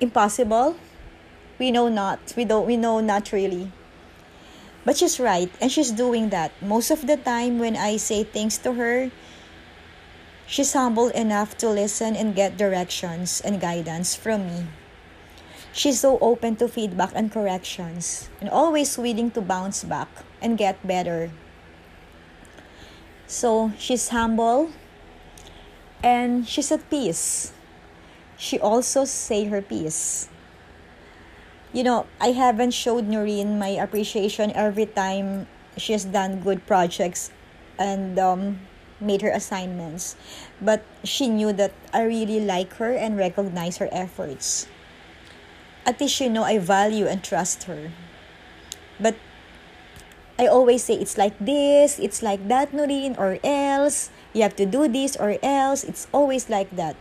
impossible. 0.00 0.76
We 1.58 1.70
know 1.70 1.88
not. 1.88 2.34
We 2.36 2.44
don't 2.44 2.66
we 2.66 2.76
know 2.76 3.00
not 3.00 3.32
really. 3.32 3.72
But 4.86 4.96
she's 4.96 5.18
right 5.18 5.50
and 5.60 5.68
she's 5.70 5.90
doing 5.90 6.30
that. 6.30 6.54
Most 6.62 6.94
of 6.94 7.04
the 7.04 7.18
time 7.18 7.58
when 7.58 7.76
I 7.76 7.98
say 7.98 8.22
things 8.22 8.56
to 8.62 8.72
her, 8.78 9.10
she's 10.46 10.72
humble 10.72 11.10
enough 11.10 11.58
to 11.58 11.68
listen 11.68 12.14
and 12.14 12.38
get 12.38 12.56
directions 12.56 13.42
and 13.42 13.60
guidance 13.60 14.14
from 14.14 14.46
me. 14.46 14.60
She's 15.74 16.00
so 16.00 16.16
open 16.22 16.54
to 16.62 16.68
feedback 16.70 17.10
and 17.12 17.28
corrections 17.28 18.30
and 18.40 18.48
always 18.48 18.96
willing 18.96 19.34
to 19.36 19.42
bounce 19.42 19.82
back 19.82 20.08
and 20.40 20.56
get 20.56 20.80
better 20.86 21.28
so 23.26 23.72
she's 23.78 24.08
humble 24.08 24.70
and 26.02 26.46
she's 26.46 26.70
at 26.70 26.88
peace. 26.88 27.52
she 28.38 28.60
also 28.60 29.04
say 29.04 29.44
her 29.48 29.62
piece. 29.62 30.28
You 31.76 31.84
know, 31.84 32.06
I 32.18 32.32
haven't 32.32 32.72
showed 32.72 33.04
Noreen 33.04 33.58
my 33.60 33.76
appreciation 33.76 34.48
every 34.56 34.88
time 34.88 35.44
she 35.76 35.92
has 35.92 36.08
done 36.08 36.40
good 36.40 36.64
projects 36.64 37.28
and 37.78 38.18
um, 38.18 38.64
made 38.98 39.20
her 39.20 39.28
assignments. 39.28 40.16
But 40.56 40.80
she 41.04 41.28
knew 41.28 41.52
that 41.52 41.76
I 41.92 42.08
really 42.08 42.40
like 42.40 42.72
her 42.80 42.96
and 42.96 43.18
recognize 43.18 43.76
her 43.76 43.92
efforts. 43.92 44.68
At 45.84 46.00
least 46.00 46.16
she 46.16 46.30
know 46.30 46.44
I 46.44 46.56
value 46.56 47.04
and 47.04 47.22
trust 47.22 47.64
her. 47.64 47.92
But 48.98 49.16
I 50.38 50.46
always 50.46 50.82
say 50.82 50.94
it's 50.94 51.18
like 51.18 51.36
this, 51.38 51.98
it's 51.98 52.22
like 52.22 52.48
that, 52.48 52.72
Noreen, 52.72 53.16
or 53.18 53.36
else. 53.44 54.08
You 54.32 54.48
have 54.48 54.56
to 54.56 54.64
do 54.64 54.88
this 54.88 55.14
or 55.14 55.36
else. 55.42 55.84
It's 55.84 56.08
always 56.10 56.48
like 56.48 56.74
that. 56.76 56.96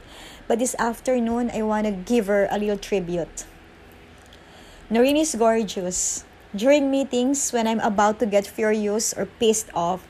But 0.49 0.59
this 0.59 0.75
afternoon, 0.77 1.49
I 1.55 1.61
want 1.61 1.87
to 1.87 1.93
give 1.95 2.27
her 2.27 2.49
a 2.51 2.59
little 2.59 2.77
tribute. 2.77 3.45
Noreen 4.85 5.17
is 5.17 5.33
gorgeous. 5.33 6.25
During 6.53 6.91
meetings, 6.91 7.49
when 7.49 7.65
I'm 7.65 7.81
about 7.81 8.19
to 8.19 8.29
get 8.29 8.45
furious 8.45 9.17
or 9.17 9.25
pissed 9.25 9.73
off, 9.73 10.05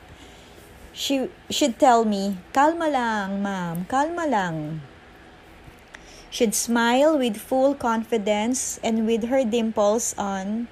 she 0.92 1.32
should 1.48 1.80
tell 1.80 2.04
me, 2.04 2.36
Kalma 2.52 2.92
lang, 2.92 3.40
ma'am, 3.40 3.88
kalma 3.88 4.28
lang. 4.28 4.82
She'd 6.28 6.54
smile 6.54 7.16
with 7.16 7.40
full 7.40 7.72
confidence 7.72 8.76
and 8.84 9.06
with 9.06 9.32
her 9.32 9.44
dimples 9.48 10.14
on. 10.18 10.68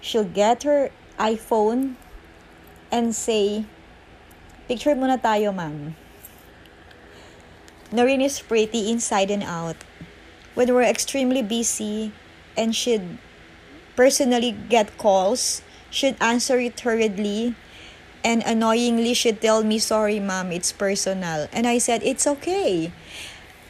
She'll 0.00 0.30
get 0.30 0.62
her 0.62 0.90
iPhone 1.18 1.98
and 2.94 3.10
say, 3.10 3.66
Picture 4.70 4.94
muna 4.94 5.18
tayo, 5.18 5.50
ma'am. 5.50 5.98
Noreen 7.90 8.22
is 8.22 8.38
pretty 8.38 8.86
inside 8.86 9.34
and 9.34 9.42
out. 9.42 9.82
When 10.54 10.70
we're 10.70 10.86
extremely 10.86 11.42
busy 11.42 12.14
and 12.58 12.74
she'd 12.74 13.18
personally 13.94 14.52
get 14.68 14.98
calls, 14.98 15.62
she'd 15.90 16.18
answer 16.20 16.58
it 16.58 16.78
hurriedly 16.80 17.54
and 18.24 18.42
annoyingly 18.42 19.14
she'd 19.14 19.40
tell 19.40 19.62
me, 19.62 19.78
sorry 19.78 20.18
ma'am, 20.18 20.50
it's 20.50 20.72
personal. 20.72 21.46
And 21.52 21.66
I 21.66 21.78
said, 21.78 22.02
it's 22.02 22.26
okay. 22.26 22.90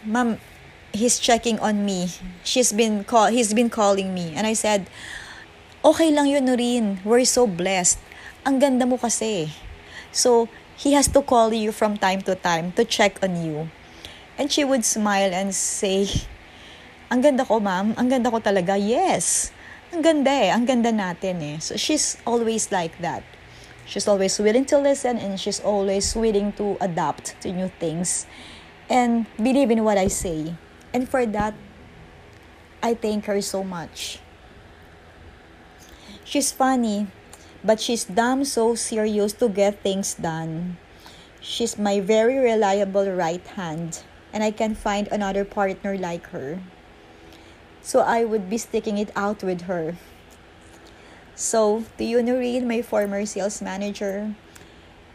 Ma'am, 0.04 0.40
he's 0.92 1.18
checking 1.18 1.58
on 1.60 1.84
me. 1.84 2.08
She's 2.44 2.72
been 2.72 3.04
call 3.04 3.28
he's 3.28 3.52
been 3.52 3.70
calling 3.70 4.14
me. 4.14 4.32
And 4.34 4.46
I 4.46 4.54
said, 4.54 4.88
okay 5.84 6.10
lang 6.10 6.26
yun, 6.28 6.46
Noreen. 6.46 7.00
We're 7.04 7.28
so 7.28 7.46
blessed. 7.46 8.00
Ang 8.46 8.58
ganda 8.58 8.86
mo 8.86 8.96
kasi. 8.96 9.52
So, 10.10 10.48
he 10.78 10.94
has 10.94 11.08
to 11.12 11.20
call 11.20 11.52
you 11.52 11.72
from 11.72 11.98
time 11.98 12.22
to 12.22 12.34
time 12.34 12.72
to 12.72 12.84
check 12.84 13.18
on 13.22 13.44
you. 13.44 13.68
And 14.38 14.50
she 14.50 14.64
would 14.64 14.86
smile 14.86 15.34
and 15.34 15.54
say, 15.54 16.06
ang 17.08 17.20
ganda 17.24 17.44
ko, 17.44 17.56
ma'am. 17.56 17.96
Ang 17.96 18.08
ganda 18.12 18.28
ko 18.28 18.36
talaga. 18.40 18.76
Yes. 18.76 19.52
Ang 19.96 20.04
ganda 20.04 20.28
eh. 20.28 20.52
Ang 20.52 20.68
ganda 20.68 20.92
natin 20.92 21.40
eh. 21.40 21.56
So 21.56 21.80
she's 21.80 22.20
always 22.28 22.68
like 22.68 23.00
that. 23.00 23.24
She's 23.88 24.04
always 24.04 24.36
willing 24.36 24.68
to 24.68 24.76
listen 24.76 25.16
and 25.16 25.40
she's 25.40 25.64
always 25.64 26.12
willing 26.12 26.52
to 26.60 26.76
adapt 26.76 27.40
to 27.40 27.48
new 27.48 27.72
things 27.80 28.28
and 28.92 29.24
believe 29.40 29.72
in 29.72 29.80
what 29.80 29.96
I 29.96 30.12
say. 30.12 30.52
And 30.92 31.08
for 31.08 31.24
that, 31.24 31.56
I 32.84 32.92
thank 32.92 33.24
her 33.24 33.40
so 33.40 33.64
much. 33.64 34.20
She's 36.28 36.52
funny, 36.52 37.08
but 37.64 37.80
she's 37.80 38.04
damn 38.04 38.44
so 38.44 38.76
serious 38.76 39.32
to 39.40 39.48
get 39.48 39.80
things 39.80 40.12
done. 40.12 40.76
She's 41.40 41.80
my 41.80 42.00
very 42.04 42.36
reliable 42.36 43.08
right 43.08 43.44
hand 43.56 44.04
and 44.32 44.44
I 44.44 44.50
can 44.50 44.74
find 44.74 45.08
another 45.08 45.46
partner 45.48 45.96
like 45.96 46.28
her. 46.36 46.60
So 47.82 48.00
I 48.00 48.24
would 48.24 48.50
be 48.50 48.58
sticking 48.58 48.98
it 48.98 49.10
out 49.16 49.42
with 49.42 49.62
her. 49.62 49.96
So, 51.34 51.84
to 51.98 52.04
you, 52.04 52.22
Noreen, 52.22 52.66
my 52.66 52.82
former 52.82 53.24
sales 53.24 53.62
manager, 53.62 54.34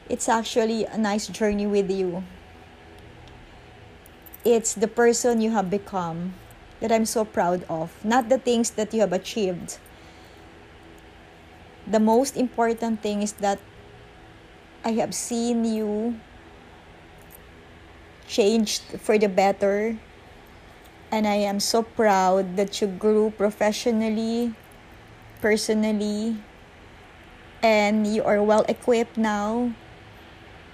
it's 0.09 0.29
actually 0.29 0.85
a 0.85 0.97
nice 0.97 1.27
journey 1.27 1.67
with 1.67 1.91
you. 1.91 2.23
It's 4.45 4.73
the 4.73 4.87
person 4.87 5.41
you 5.41 5.51
have 5.51 5.69
become 5.69 6.33
that 6.79 6.91
I'm 6.91 7.05
so 7.05 7.23
proud 7.23 7.65
of, 7.69 7.91
not 8.03 8.29
the 8.29 8.37
things 8.37 8.71
that 8.71 8.93
you 8.93 8.99
have 9.01 9.13
achieved. 9.13 9.79
The 11.87 11.99
most 11.99 12.35
important 12.37 13.01
thing 13.01 13.21
is 13.21 13.33
that 13.43 13.59
I 14.83 14.91
have 14.99 15.13
seen 15.13 15.63
you 15.63 16.19
changed 18.27 18.83
for 18.99 19.17
the 19.17 19.27
better. 19.27 19.97
And 21.13 21.29
I 21.29 21.45
am 21.45 21.61
so 21.61 21.85
proud 21.85 22.57
that 22.57 22.81
you 22.81 22.89
grew 22.89 23.29
professionally, 23.37 24.57
personally, 25.45 26.41
and 27.61 28.01
you 28.09 28.25
are 28.25 28.41
well 28.41 28.65
equipped 28.65 29.13
now. 29.13 29.77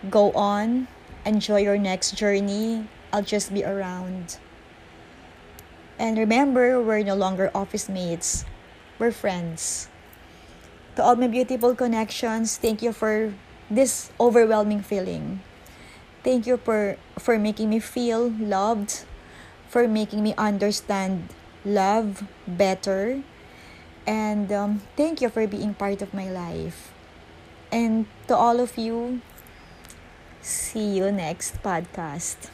Go 0.07 0.31
on, 0.31 0.87
enjoy 1.25 1.67
your 1.67 1.75
next 1.75 2.15
journey. 2.15 2.87
I'll 3.11 3.19
just 3.19 3.51
be 3.51 3.67
around. 3.67 4.39
And 5.99 6.15
remember, 6.15 6.79
we're 6.79 7.03
no 7.03 7.19
longer 7.19 7.51
office 7.53 7.91
mates, 7.91 8.45
we're 8.95 9.11
friends. 9.11 9.91
To 10.95 11.03
all 11.03 11.19
my 11.19 11.27
beautiful 11.27 11.75
connections, 11.75 12.55
thank 12.55 12.79
you 12.79 12.95
for 12.95 13.35
this 13.69 14.07
overwhelming 14.15 14.87
feeling. 14.87 15.43
Thank 16.23 16.47
you 16.47 16.55
for, 16.55 16.95
for 17.19 17.37
making 17.37 17.71
me 17.71 17.83
feel 17.83 18.31
loved, 18.39 19.03
for 19.69 19.87
making 19.87 20.23
me 20.23 20.33
understand 20.37 21.29
love 21.63 22.25
better. 22.47 23.21
And 24.07 24.51
um, 24.51 24.81
thank 24.97 25.21
you 25.21 25.29
for 25.29 25.45
being 25.47 25.73
part 25.73 26.01
of 26.01 26.13
my 26.13 26.29
life. 26.29 26.91
And 27.71 28.07
to 28.27 28.35
all 28.35 28.59
of 28.59 28.77
you, 28.77 29.21
see 30.41 30.97
you 30.97 31.11
next 31.11 31.61
podcast. 31.61 32.49